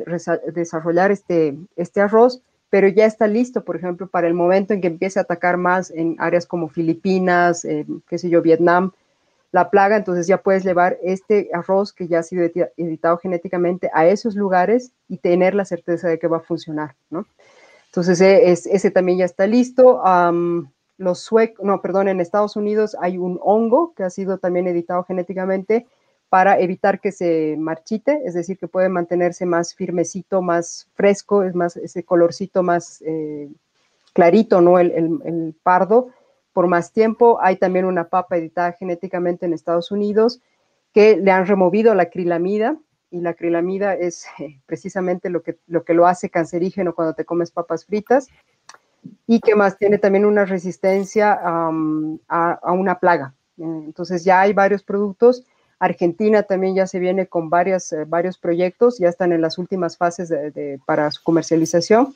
[0.54, 4.88] desarrollar este, este arroz, pero ya está listo, por ejemplo, para el momento en que
[4.88, 8.92] empiece a atacar más en áreas como Filipinas, eh, qué sé yo, Vietnam,
[9.52, 12.48] la plaga, entonces ya puedes llevar este arroz que ya ha sido
[12.78, 17.26] editado genéticamente a esos lugares y tener la certeza de que va a funcionar, ¿no?
[17.88, 20.02] Entonces e, ese también ya está listo.
[20.98, 25.04] los suecos, no, perdón, en Estados Unidos hay un hongo que ha sido también editado
[25.04, 25.88] genéticamente
[26.30, 31.56] para evitar que se marchite, es decir, que puede mantenerse más firmecito, más fresco, es
[31.56, 33.50] más ese colorcito más eh,
[34.14, 34.80] clarito, ¿no?
[34.80, 36.10] el pardo
[36.54, 37.40] por más tiempo.
[37.42, 40.42] Hay también una papa editada genéticamente en Estados Unidos
[40.94, 42.78] que le han removido la acrilamida
[43.12, 44.26] y la acrilamida es
[44.66, 48.28] precisamente lo que, lo que lo hace cancerígeno cuando te comes papas fritas
[49.26, 51.70] y que más tiene también una resistencia a,
[52.74, 53.34] una plaga.
[53.58, 55.46] Eh, entonces ya hay varios productos.
[55.80, 59.98] Argentina también ya se viene con varias, eh, varios proyectos, ya están en las últimas
[59.98, 60.32] fases
[60.86, 62.14] para su comercialización.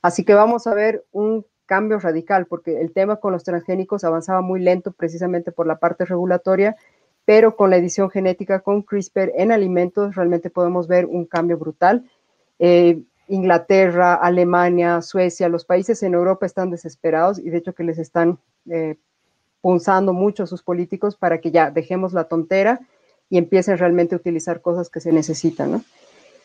[0.00, 4.40] Así que vamos a ver un cambio radical, porque el tema con los transgénicos avanzaba
[4.40, 6.76] muy lento precisamente por la parte regulatoria,
[7.24, 12.08] pero con la edición genética con CRISPR en alimentos realmente podemos ver un cambio brutal.
[12.60, 17.98] Eh, Inglaterra, Alemania, Suecia, los países en Europa están desesperados y de hecho que les
[17.98, 18.38] están
[18.70, 18.96] eh,
[19.66, 22.78] punzando mucho a sus políticos para que ya dejemos la tontera
[23.28, 25.84] y empiecen realmente a utilizar cosas que se necesitan.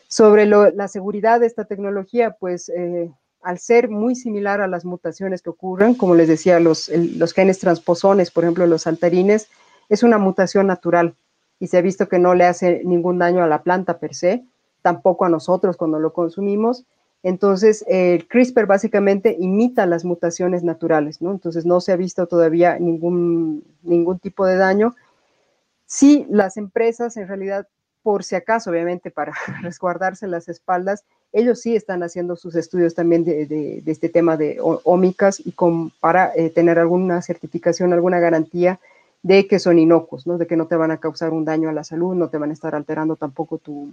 [0.08, 5.40] Sobre la seguridad de esta tecnología, pues eh, al ser muy similar a las mutaciones
[5.40, 9.48] que ocurren, como les decía, los, los genes transposones, por ejemplo, los saltarines,
[9.88, 11.14] es una mutación natural
[11.60, 14.44] y se ha visto que no le hace ningún daño a la planta per se,
[14.82, 16.86] tampoco a nosotros cuando lo consumimos.
[17.22, 21.30] Entonces, el CRISPR básicamente imita las mutaciones naturales, ¿no?
[21.30, 24.94] Entonces, no se ha visto todavía ningún, ningún tipo de daño.
[25.86, 27.68] Sí, las empresas en realidad
[28.02, 33.24] por si acaso, obviamente, para resguardarse las espaldas, ellos sí están haciendo sus estudios también
[33.24, 35.54] de, este tema de ómicas y
[36.00, 38.80] para eh, tener alguna certificación, alguna garantía
[39.22, 40.36] de que son inocuos, ¿no?
[40.36, 42.50] de que no te van a causar un daño a la salud, no te van
[42.50, 43.88] a estar alterando tampoco tu,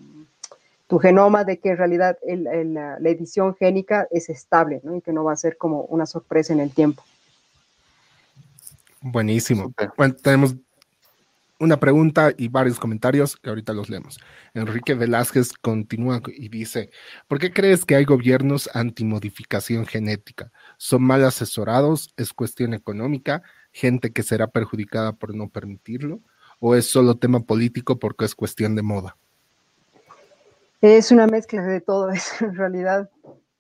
[0.97, 4.95] genoma, de que en realidad la, edición génica es estable ¿no?
[4.95, 7.03] y que no va a ser como una sorpresa en el tiempo.
[9.01, 9.71] Buenísimo.
[9.95, 10.55] Bueno, tenemos
[11.59, 14.19] una pregunta y varios comentarios que ahorita los leemos.
[14.53, 16.89] Enrique Velázquez continúa y dice,
[17.27, 20.51] ¿por qué crees que hay gobiernos antimodificación genética?
[20.77, 22.13] ¿Son mal asesorados?
[22.15, 23.43] ¿Es cuestión económica?
[23.71, 26.21] ¿Gente que será perjudicada por no permitirlo?
[26.59, 29.17] ¿O es solo tema político porque es cuestión de moda?
[30.81, 33.09] Es una mezcla de todo eso, en realidad.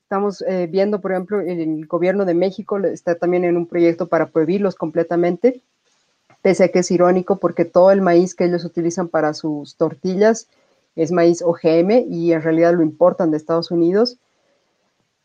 [0.03, 4.27] Estamos eh, viendo, por ejemplo, el gobierno de México está también en un proyecto para
[4.27, 5.61] prohibirlos completamente
[6.41, 10.47] pese a que es irónico porque todo el maíz que ellos utilizan para sus tortillas
[10.95, 14.17] es maíz OGM y en realidad lo importan de Estados Unidos,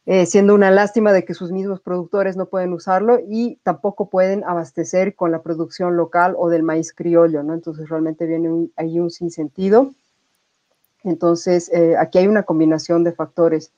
[0.07, 4.45] eh, siendo una lástima de que sus mismos productores no pueden usarlo y tampoco pueden
[4.45, 7.55] abastecer con la producción local o del maíz criollo, ¿no?
[7.55, 9.95] Entonces realmente viene ahí un sinsentido.
[11.05, 13.73] Entonces, eh, aquí hay una combinación de factores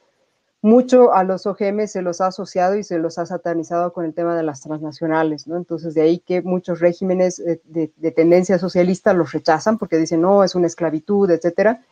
[0.66, 4.14] mucho a los OGM se los ha asociado y se los ha satanizado con el
[4.14, 5.56] tema de las transnacionales, ¿no?
[5.56, 10.42] Entonces, de ahí que muchos regímenes eh, de, tendencia socialista los rechazan porque dicen, no,
[10.42, 11.84] es una esclavitud, etcétera.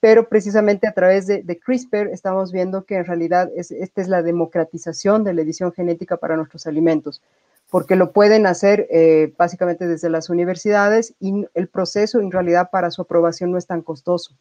[0.00, 4.22] Pero precisamente a través de, CRISPR estamos viendo que en realidad es, esta es la
[4.22, 7.22] democratización de la edición genética para nuestros alimentos,
[7.70, 12.90] porque lo pueden hacer eh, básicamente desde las universidades y el proceso en realidad para
[12.90, 14.34] su aprobación no es tan costoso.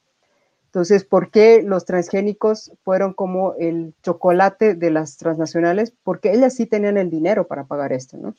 [0.67, 5.93] Entonces, ¿por qué los transgénicos fueron como el chocolate de las transnacionales?
[6.03, 8.35] Porque ellas sí tenían el dinero para pagar esto, ¿no?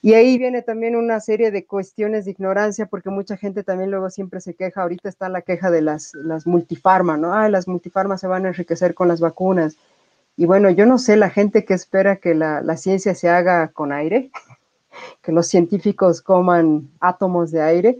[0.00, 4.10] Y ahí viene también una serie de cuestiones de ignorancia, porque mucha gente también luego
[4.10, 7.32] siempre se queja, ahorita está la queja de las, las multifarmas, ¿no?
[7.32, 9.76] Ah, las multifarmas se van a enriquecer con las vacunas.
[10.36, 13.68] Y bueno, yo no sé la gente que espera que la, la ciencia se haga
[13.68, 14.30] con aire,
[15.22, 17.98] que los científicos coman átomos de aire,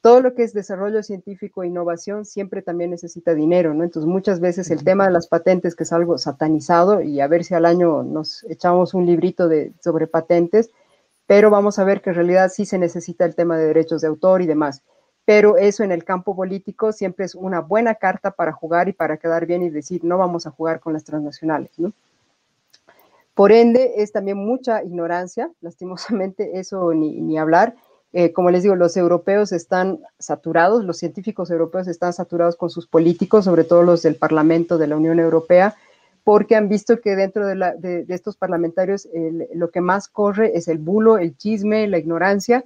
[0.00, 3.84] todo lo que es desarrollo científico e innovación siempre también necesita dinero, ¿no?
[3.84, 7.44] Entonces muchas veces el tema de las patentes, que es algo satanizado, y a ver
[7.44, 10.70] si al año nos echamos un librito de, sobre patentes,
[11.26, 14.08] pero vamos a ver que en realidad sí se necesita el tema de derechos de
[14.08, 14.82] autor y demás.
[15.26, 19.18] Pero eso en el campo político siempre es una buena carta para jugar y para
[19.18, 21.92] quedar bien y decir, no vamos a jugar con las transnacionales, ¿no?
[23.34, 27.74] Por ende, es también mucha ignorancia, lastimosamente, eso ni, ni hablar
[28.12, 32.86] eh, como les digo, los europeos están saturados, los científicos europeos están saturados con sus
[32.86, 35.76] políticos, sobre todo los del Parlamento de la Unión Europea,
[36.24, 39.08] porque han visto que dentro de, estos parlamentarios
[39.54, 42.64] lo que más corre es el bulo, el chisme, la ignorancia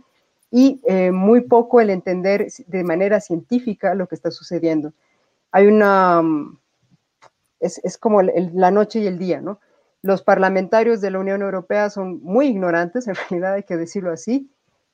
[0.51, 4.92] y eh, muy poco el entender de manera científica lo que está sucediendo.
[5.51, 6.59] Hay una, mm,
[7.61, 9.59] es, como la noche y el día, ¿no?
[10.01, 14.49] Los parlamentarios de la Unión Europea son muy ignorantes, en realidad hay que decirlo así,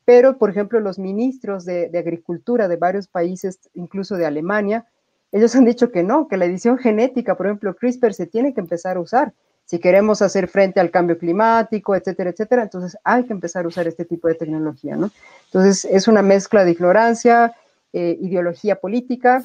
[0.05, 4.87] pero, por ejemplo, los ministros de, Agricultura de varios países, incluso de Alemania,
[5.33, 8.61] ellos han dicho que no, que la edición genética, por ejemplo, CRISPR se tiene que
[8.61, 9.33] empezar a usar.
[9.65, 13.87] Si queremos hacer frente al cambio climático, etcétera, etcétera, entonces hay que empezar a usar
[13.87, 15.11] este tipo de tecnología, ¿no?
[15.45, 17.55] Entonces, es una mezcla de ignorancia,
[17.93, 19.45] eh, ideología política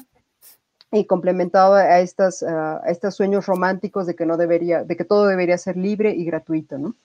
[0.90, 5.26] y complementado a, estas, a estos sueños románticos de que no debería, de que todo
[5.26, 6.96] debería ser libre y gratuito, ¿no?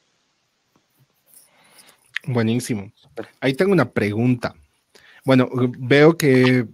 [2.28, 2.92] Buenísimo.
[3.40, 4.56] Ahí tengo una pregunta.
[5.26, 5.50] Bueno,
[5.80, 6.68] veo que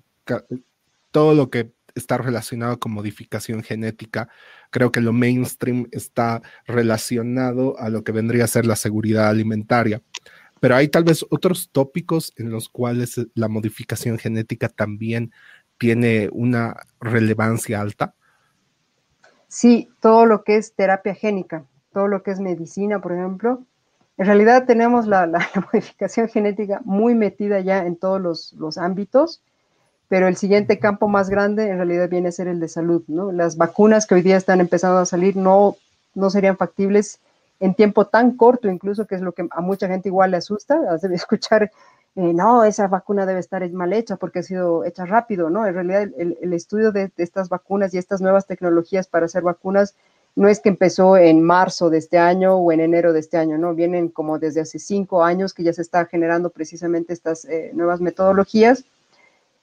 [1.12, 4.30] todo lo que está relacionado con modificación genética,
[4.70, 10.02] creo que lo mainstream está relacionado a lo que vendría a ser la seguridad alimentaria.
[10.60, 15.32] Pero hay tal vez otros tópicos en los cuales la modificación genética también
[15.78, 18.16] tiene una relevancia alta.
[19.48, 23.66] Sí, todo lo que es terapia génica, todo lo que es medicina, por ejemplo,
[24.18, 25.28] en realidad tenemos la,
[25.72, 29.42] modificación genética muy metida ya en todos los, ámbitos,
[30.10, 33.32] pero el siguiente campo más grande en realidad viene a ser el de salud, ¿no?
[33.32, 35.76] Las vacunas que hoy día están empezando a salir no,
[36.16, 37.20] no serían factibles
[37.60, 40.80] en tiempo tan corto, incluso que es lo que a mucha gente igual le asusta,
[41.02, 41.72] debe escuchar,
[42.16, 45.66] eh, no, esa vacuna debe estar mal hecha porque ha sido hecha rápido, ¿no?
[45.68, 49.96] En realidad el, estudio de, de, estas vacunas y estas nuevas tecnologías para hacer vacunas
[50.38, 53.58] no es que empezó en marzo de este año o en enero de este año,
[53.58, 53.74] ¿no?
[53.74, 58.02] Vienen como desde hace cinco años que ya se está generando precisamente estas eh, nuevas
[58.02, 58.86] metodologías.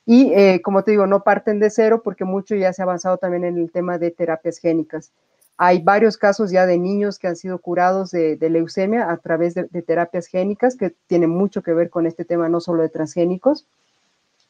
[0.05, 3.19] Y eh, como te digo, no parten de cero porque mucho ya se ha avanzado
[3.19, 5.13] también en el tema de terapias génicas.
[5.57, 9.65] Hay varios casos ya de niños que han sido curados de, leucemia a través de,
[9.83, 13.65] terapias génicas que tienen mucho que ver con este tema, no solo de transgénicos,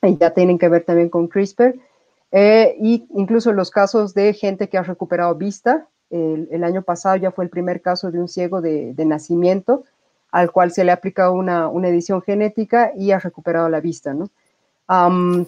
[0.00, 1.74] y ya tienen que ver también con CRISPR.
[2.32, 7.30] Eh, y incluso los casos de gente que ha recuperado vista el, año pasado ya
[7.30, 9.84] fue el primer caso de un ciego de, nacimiento
[10.30, 14.30] al cual se le ha aplicado una, edición genética y ha recuperado la vista, ¿no?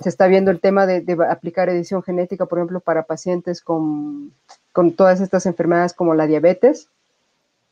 [0.00, 4.32] se está viendo el tema de, aplicar edición genética, por ejemplo, para pacientes con,
[4.96, 6.88] todas estas enfermedades como la diabetes.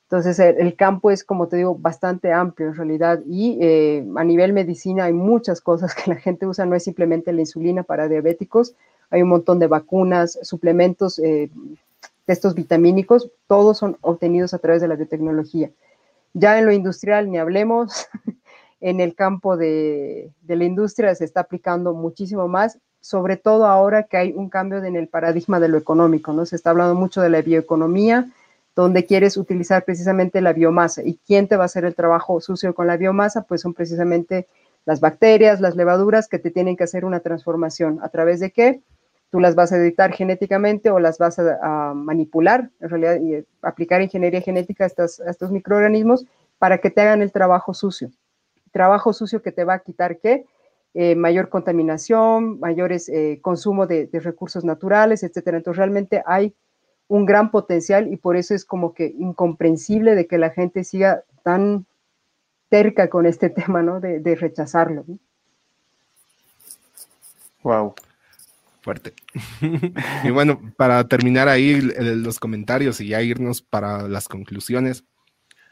[0.05, 3.21] Entonces, el, campo es, como te digo, bastante amplio en realidad.
[3.27, 7.33] Y eh, a nivel medicina hay muchas cosas que la gente usa, no es simplemente
[7.33, 8.75] la insulina para diabéticos,
[9.11, 11.51] hay un montón de vacunas, suplementos, eh,
[12.27, 15.71] de estos vitamínicos, todos son obtenidos a través de la biotecnología.
[16.33, 18.07] Ya en lo industrial, ni hablemos,
[18.81, 24.17] en el campo de, la industria se está aplicando muchísimo más, sobre todo ahora que
[24.17, 26.47] hay un cambio en el paradigma de lo económico, ¿no?
[26.47, 28.31] Se está hablando mucho de la bioeconomía,
[28.75, 31.03] donde quieres utilizar precisamente la biomasa.
[31.03, 33.43] ¿Y quién te va a hacer el trabajo sucio con la biomasa?
[33.43, 34.49] Pues son precisamente
[34.85, 38.01] las bacterias, las levaduras que te tienen que hacer una transformación.
[38.03, 38.83] ¿A través de qué?
[39.35, 44.01] Tú las vas a editar genéticamente o las vas a, manipular, en realidad, y aplicar
[44.01, 46.25] ingeniería genética a estos, microorganismos
[46.57, 48.13] para que te hagan el trabajo sucio.
[48.71, 50.47] Trabajo sucio que te va a quitar qué?
[50.95, 55.57] Eh, mayor contaminación, mayores eh, consumo de, recursos naturales, etcétera.
[55.57, 56.55] Entonces, realmente hay
[57.09, 61.25] un gran potencial y por eso es como que incomprensible de que la gente siga
[61.43, 61.87] tan
[62.69, 63.99] terca con este tema, ¿no?
[63.99, 65.05] De, rechazarlo.
[67.65, 67.97] Wow
[68.85, 69.15] fuerte.
[70.25, 75.05] y bueno, para terminar ahí los comentarios y ya irnos para las conclusiones.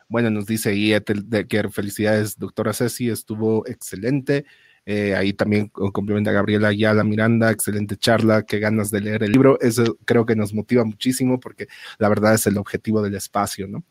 [0.09, 4.45] Bueno, nos dice de que felicidades, doctora Ceci, estuvo excelente.
[4.85, 9.33] Eh, ahí también complementa a Gabriela Ayala Miranda, excelente charla, qué ganas de leer el
[9.33, 9.61] libro.
[9.61, 13.85] Eso creo que nos motiva muchísimo porque la verdad es el objetivo del espacio, ¿no?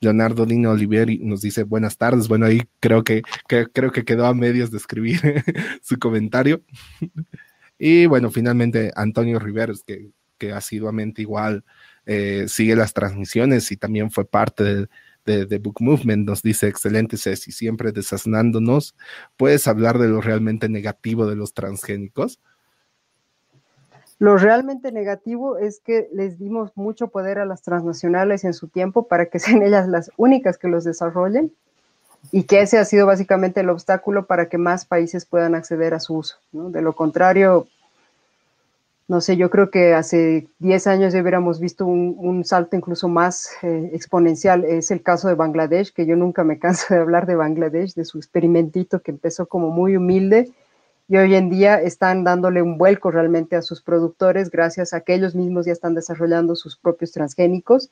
[0.00, 2.28] Leonardo Dino Oliveri nos dice buenas tardes.
[2.28, 5.20] Bueno, ahí creo que, que creo que quedó a medios de escribir
[5.82, 6.62] su comentario.
[7.78, 11.64] Y bueno, finalmente Antonio Riveros, que, que asiduamente igual
[12.10, 14.88] eh, sigue las transmisiones y también fue parte
[15.26, 18.96] de, Book Movement nos dice, excelente Ceci, siempre desasnándonos.
[19.36, 22.40] ¿Puedes hablar de lo realmente negativo de los transgénicos?
[24.18, 29.06] Lo realmente negativo es que les dimos mucho poder a las transnacionales en su tiempo
[29.06, 31.52] para que sean ellas las únicas que los desarrollen
[32.30, 36.00] y que ese ha sido básicamente el obstáculo para que más países puedan acceder a
[36.00, 36.36] su uso.
[36.52, 37.68] De lo contrario,
[39.08, 43.50] no sé, yo creo que hace 10 años ya hubiéramos visto un, salto incluso más
[43.62, 44.64] eh, exponencial.
[44.64, 48.04] Es el caso de Bangladesh, que yo nunca me canso de hablar de Bangladesh, de
[48.04, 50.52] su experimentito que empezó como muy humilde
[51.08, 55.14] y hoy en día están dándole un vuelco realmente a sus productores gracias a que
[55.14, 57.88] ellos mismos ya están desarrollando sus propios transgénicos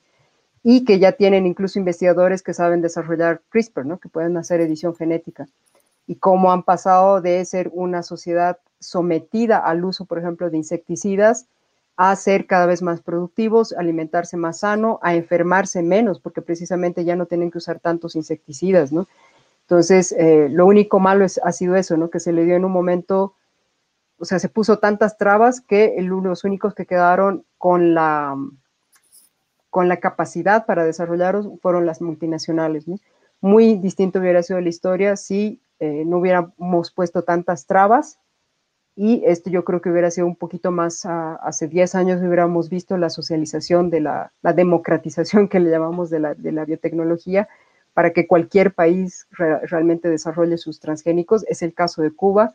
[0.68, 4.00] y que ya tienen incluso investigadores que saben desarrollar CRISPR, ¿no?
[4.00, 5.46] que pueden hacer edición genética.
[6.08, 11.46] Y cómo han pasado de ser una sociedad sometida al uso, por ejemplo, de insecticidas,
[11.96, 17.14] a ser cada vez más productivos, alimentarse más sano, a enfermarse menos, porque precisamente ya
[17.14, 19.06] no tienen que usar tantos insecticidas, ¿no?
[19.60, 22.10] Entonces, eh, lo único malo es, ha sido eso, ¿no?
[22.10, 23.34] Que se le dio en un momento,
[24.18, 28.34] o sea, se puso tantas trabas que los únicos que quedaron con la,
[29.76, 32.86] con la capacidad para desarrollarlos fueron las multinacionales.
[33.42, 38.18] Muy distinto hubiera sido la historia si eh, no hubiéramos puesto tantas trabas
[38.94, 42.96] y esto yo creo que hubiera sido un poquito más, hace 10 años hubiéramos visto
[42.96, 47.46] la socialización de la, democratización que le llamamos de la, de la biotecnología,
[47.92, 51.44] para que cualquier país realmente desarrolle sus transgénicos.
[51.48, 52.54] Es el caso de Cuba.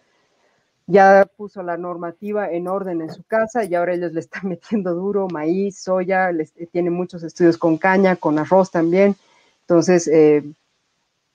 [0.88, 4.94] Ya puso la normativa en orden en su casa y ahora ellos le están metiendo
[4.94, 9.16] duro maíz, soya, les, eh, tienen muchos estudios con caña, con arroz también.
[9.62, 10.44] Entonces, eh,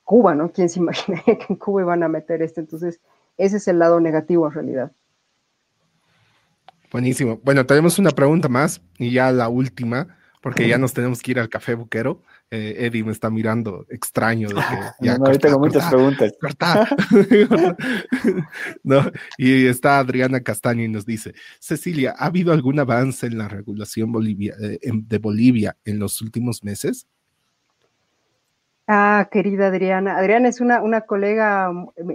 [0.04, 0.50] Cuba, ¿no?
[0.52, 2.60] ¿Quién se imaginaría que en Cuba iban a meter esto?
[2.60, 3.00] Entonces,
[3.36, 4.92] ese es el lado negativo en realidad.
[6.92, 7.40] Buenísimo.
[7.42, 11.40] Bueno, tenemos una pregunta más y ya la última, porque ya nos tenemos que ir
[11.40, 12.22] al café buquero.
[12.48, 14.48] Eh, Eddie me está mirando extraño.
[15.00, 16.32] ya, no, tengo muchas preguntas.
[19.38, 24.12] y está Adriana Castaño y nos dice, Cecilia, ¿ha habido algún avance en la regulación
[24.12, 27.08] Bolivia, eh, de Bolivia en los últimos meses?
[28.88, 30.16] Ah, querida Adriana.
[30.16, 31.72] Adriana es una, una colega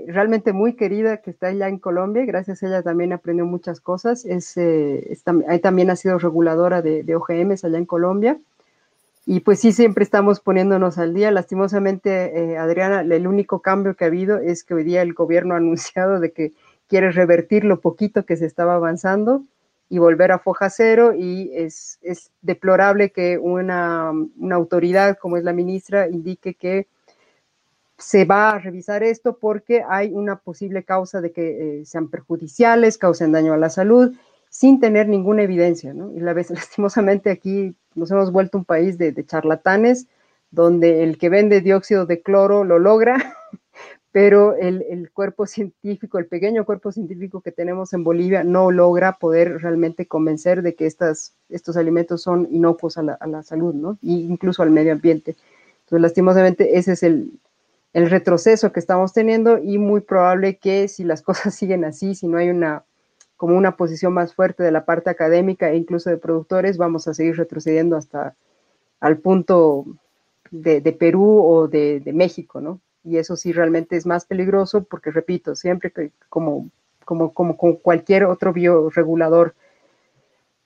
[0.07, 4.23] realmente muy querida que está allá en Colombia gracias a ella también aprendió muchas cosas.
[4.23, 5.17] Es, eh,
[5.61, 8.39] también ha sido reguladora de, de OGMs allá en Colombia.
[9.31, 11.31] Y pues sí, siempre estamos poniéndonos al día.
[11.31, 15.53] Lastimosamente, eh, Adriana, el único cambio que ha habido es que hoy día el gobierno
[15.53, 16.51] ha anunciado de que
[16.89, 19.45] quiere revertir lo poquito que se estaba avanzando
[19.87, 25.45] y volver a foja cero y es, es deplorable que una, una, autoridad como es
[25.45, 26.87] la ministra indique que
[27.97, 32.97] se va a revisar esto porque hay una posible causa de que eh, sean perjudiciales,
[32.97, 34.13] causen daño a la salud,
[34.49, 35.93] sin tener ninguna evidencia.
[35.93, 36.11] ¿no?
[36.11, 40.07] Y la vez, lastimosamente aquí nos hemos vuelto un país de, charlatanes,
[40.49, 43.15] donde el que vende dióxido de cloro lo logra,
[44.11, 49.61] pero el, cuerpo científico, el pequeño cuerpo científico que tenemos en Bolivia no logra poder
[49.61, 53.97] realmente convencer de que estos alimentos son inocuos a la, salud, ¿no?
[54.03, 55.37] E incluso al medio ambiente.
[55.85, 57.39] Entonces, lastimosamente, ese es el
[57.93, 62.37] retroceso que estamos teniendo y muy probable que si las cosas siguen así, si no
[62.37, 62.83] hay una
[63.41, 67.15] como una posición más fuerte de la parte académica e incluso de productores, vamos a
[67.15, 68.35] seguir retrocediendo hasta
[68.99, 69.87] al punto
[70.51, 72.79] de, Perú o de, México, ¿no?
[73.03, 76.69] Y eso sí realmente es más peligroso porque, repito, siempre que, como,
[77.03, 79.55] como, como con cualquier otro bioregulador,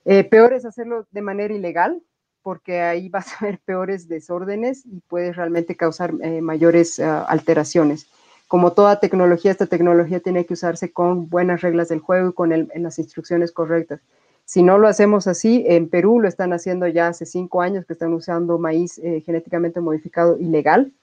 [0.04, 2.02] eh, peor es hacerlo de manera ilegal,
[2.44, 8.10] porque ahí vas a ver peores desórdenes y puedes realmente causar eh, mayores ah, alteraciones
[8.48, 12.52] como toda tecnología, esta tecnología tiene que usarse con buenas reglas del juego y con
[12.52, 14.02] en las instrucciones correctas.
[14.46, 17.94] Si no lo hacemos así, en Perú lo están haciendo ya hace cinco años que
[17.94, 20.94] están usando maíz eh, genéticamente modificado ilegal,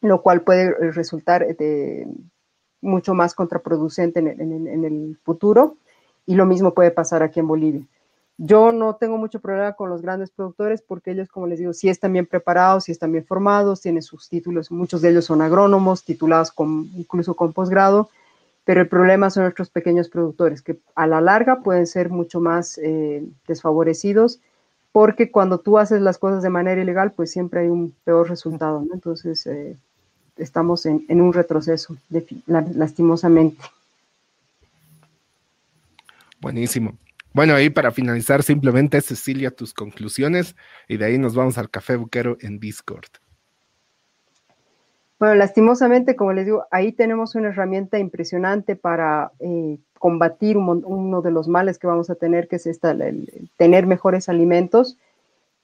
[0.00, 2.08] lo cual puede resultar de,
[2.80, 5.76] mucho más contraproducente en el futuro.
[6.26, 7.86] Y lo mismo puede pasar aquí en Bolivia.
[8.36, 11.88] Yo no tengo mucho problema con los grandes productores porque ellos, como les digo, sí
[11.88, 16.04] están bien preparados, sí están bien formados, tienen sus títulos, muchos de ellos son agrónomos,
[16.04, 16.52] titulados
[16.96, 18.10] incluso con posgrado,
[18.64, 22.78] pero el problema son nuestros pequeños productores que a la larga pueden ser mucho más
[22.78, 24.40] eh, desfavorecidos
[24.94, 28.86] porque cuando tú haces las cosas de manera ilegal, pues siempre hay un peor resultado,
[28.92, 29.76] Entonces, eh,
[30.36, 31.96] estamos en, un retroceso,
[32.46, 33.60] lastimosamente.
[36.40, 36.96] Buenísimo.
[37.34, 40.54] Bueno, ahí para finalizar, simplemente Cecilia, tus conclusiones
[40.86, 43.08] y de ahí nos vamos al café buquero en Discord.
[45.18, 51.30] Bueno, lastimosamente, como les digo, ahí tenemos una herramienta impresionante para eh, combatir uno de
[51.32, 54.96] los males que vamos a tener, que es esta, el, tener mejores alimentos,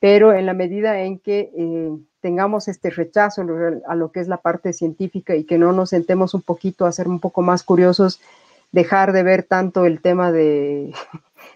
[0.00, 1.90] pero en la medida en que eh,
[2.20, 3.46] tengamos este rechazo
[3.86, 6.90] a lo que es la parte científica y que no nos sentemos un poquito a
[6.90, 8.20] ser un poco más curiosos,
[8.72, 10.92] dejar de ver tanto el tema de,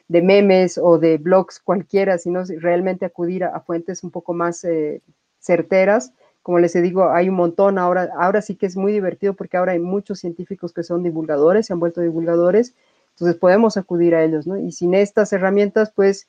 [0.09, 5.02] de memes o de blogs cualquiera, sino realmente acudir a, fuentes un poco más eh,
[5.39, 6.12] certeras.
[6.43, 9.72] Como les digo, hay un montón, ahora, ahora sí que es muy divertido porque ahora
[9.72, 12.74] hay muchos científicos que son divulgadores, se han vuelto divulgadores,
[13.10, 14.59] entonces podemos acudir a ellos, ¿no?
[14.59, 16.28] Y sin estas herramientas, pues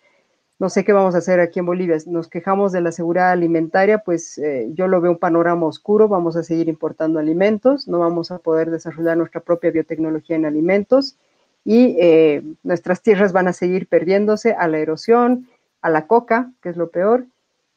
[0.57, 1.97] no sé qué vamos a hacer aquí en Bolivia.
[2.05, 6.37] Nos quejamos de la seguridad alimentaria, pues eh, yo lo veo un panorama oscuro, vamos
[6.37, 11.17] a seguir importando alimentos, no vamos a poder desarrollar nuestra propia biotecnología en alimentos
[11.65, 15.47] y eh, nuestras tierras van a seguir perdiéndose a la erosión,
[15.81, 17.25] a la coca, que es lo peor,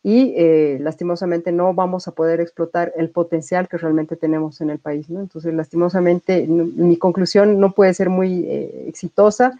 [0.05, 4.79] y eh, lastimosamente no vamos a poder explotar el potencial que realmente tenemos en el
[4.79, 5.11] país.
[5.11, 5.21] ¿no?
[5.21, 8.47] Entonces, lastimosamente, mi conclusión no puede ser muy
[8.87, 9.59] exitosa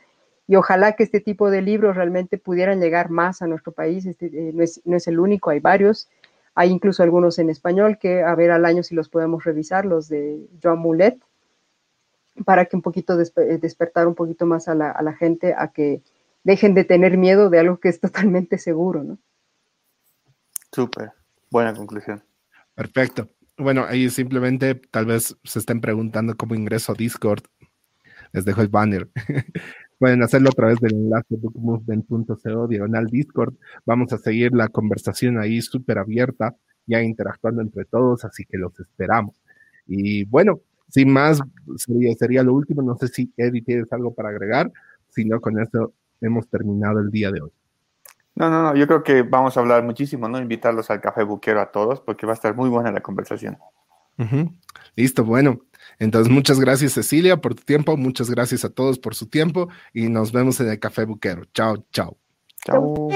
[0.49, 4.07] y ojalá que este tipo de libros realmente pudieran llegar más a nuestro país.
[4.07, 6.09] Este, eh, no, es, el único, hay varios.
[6.55, 10.09] Hay incluso algunos en español que a ver al año si los podemos revisar, los
[10.09, 11.19] de Joan Mulet,
[12.45, 16.03] para que un poquito eh, despertar un poquito más a la, gente a que
[16.45, 19.19] dejen de tener miedo de algo que es totalmente seguro, ¿no?
[20.73, 21.13] Súper,
[21.51, 22.23] buena conclusión.
[22.75, 23.29] Perfecto.
[23.57, 27.43] Bueno, ahí simplemente tal vez se estén preguntando cómo ingreso a Discord.
[28.33, 29.09] Les dejo el banner.
[29.99, 33.55] Pueden hacerlo a través del enlace bookmovement.co diagonal Discord.
[33.85, 36.55] Vamos a seguir la conversación ahí súper abierta,
[36.87, 39.35] ya interactuando entre todos, así que los esperamos.
[39.89, 41.41] Y bueno, sin más,
[41.77, 42.83] sería, sería lo último.
[42.83, 44.73] No sé si Eddie tienes algo para agregar,
[45.11, 47.51] si no, con eso hemos terminado el día de hoy.
[48.35, 50.41] No, no, no, yo creo que vamos a hablar muchísimo, ¿no?
[50.41, 53.59] Invitarlos al café buquero a todos, porque va a estar muy buena la conversación.
[54.97, 55.61] Listo, bueno,
[55.99, 60.09] entonces, muchas gracias Cecilia por tu tiempo, muchas gracias a todos por su tiempo y
[60.09, 61.45] nos vemos en el Café Buquero.
[61.53, 62.17] Chao, chao.
[62.65, 63.09] Chao.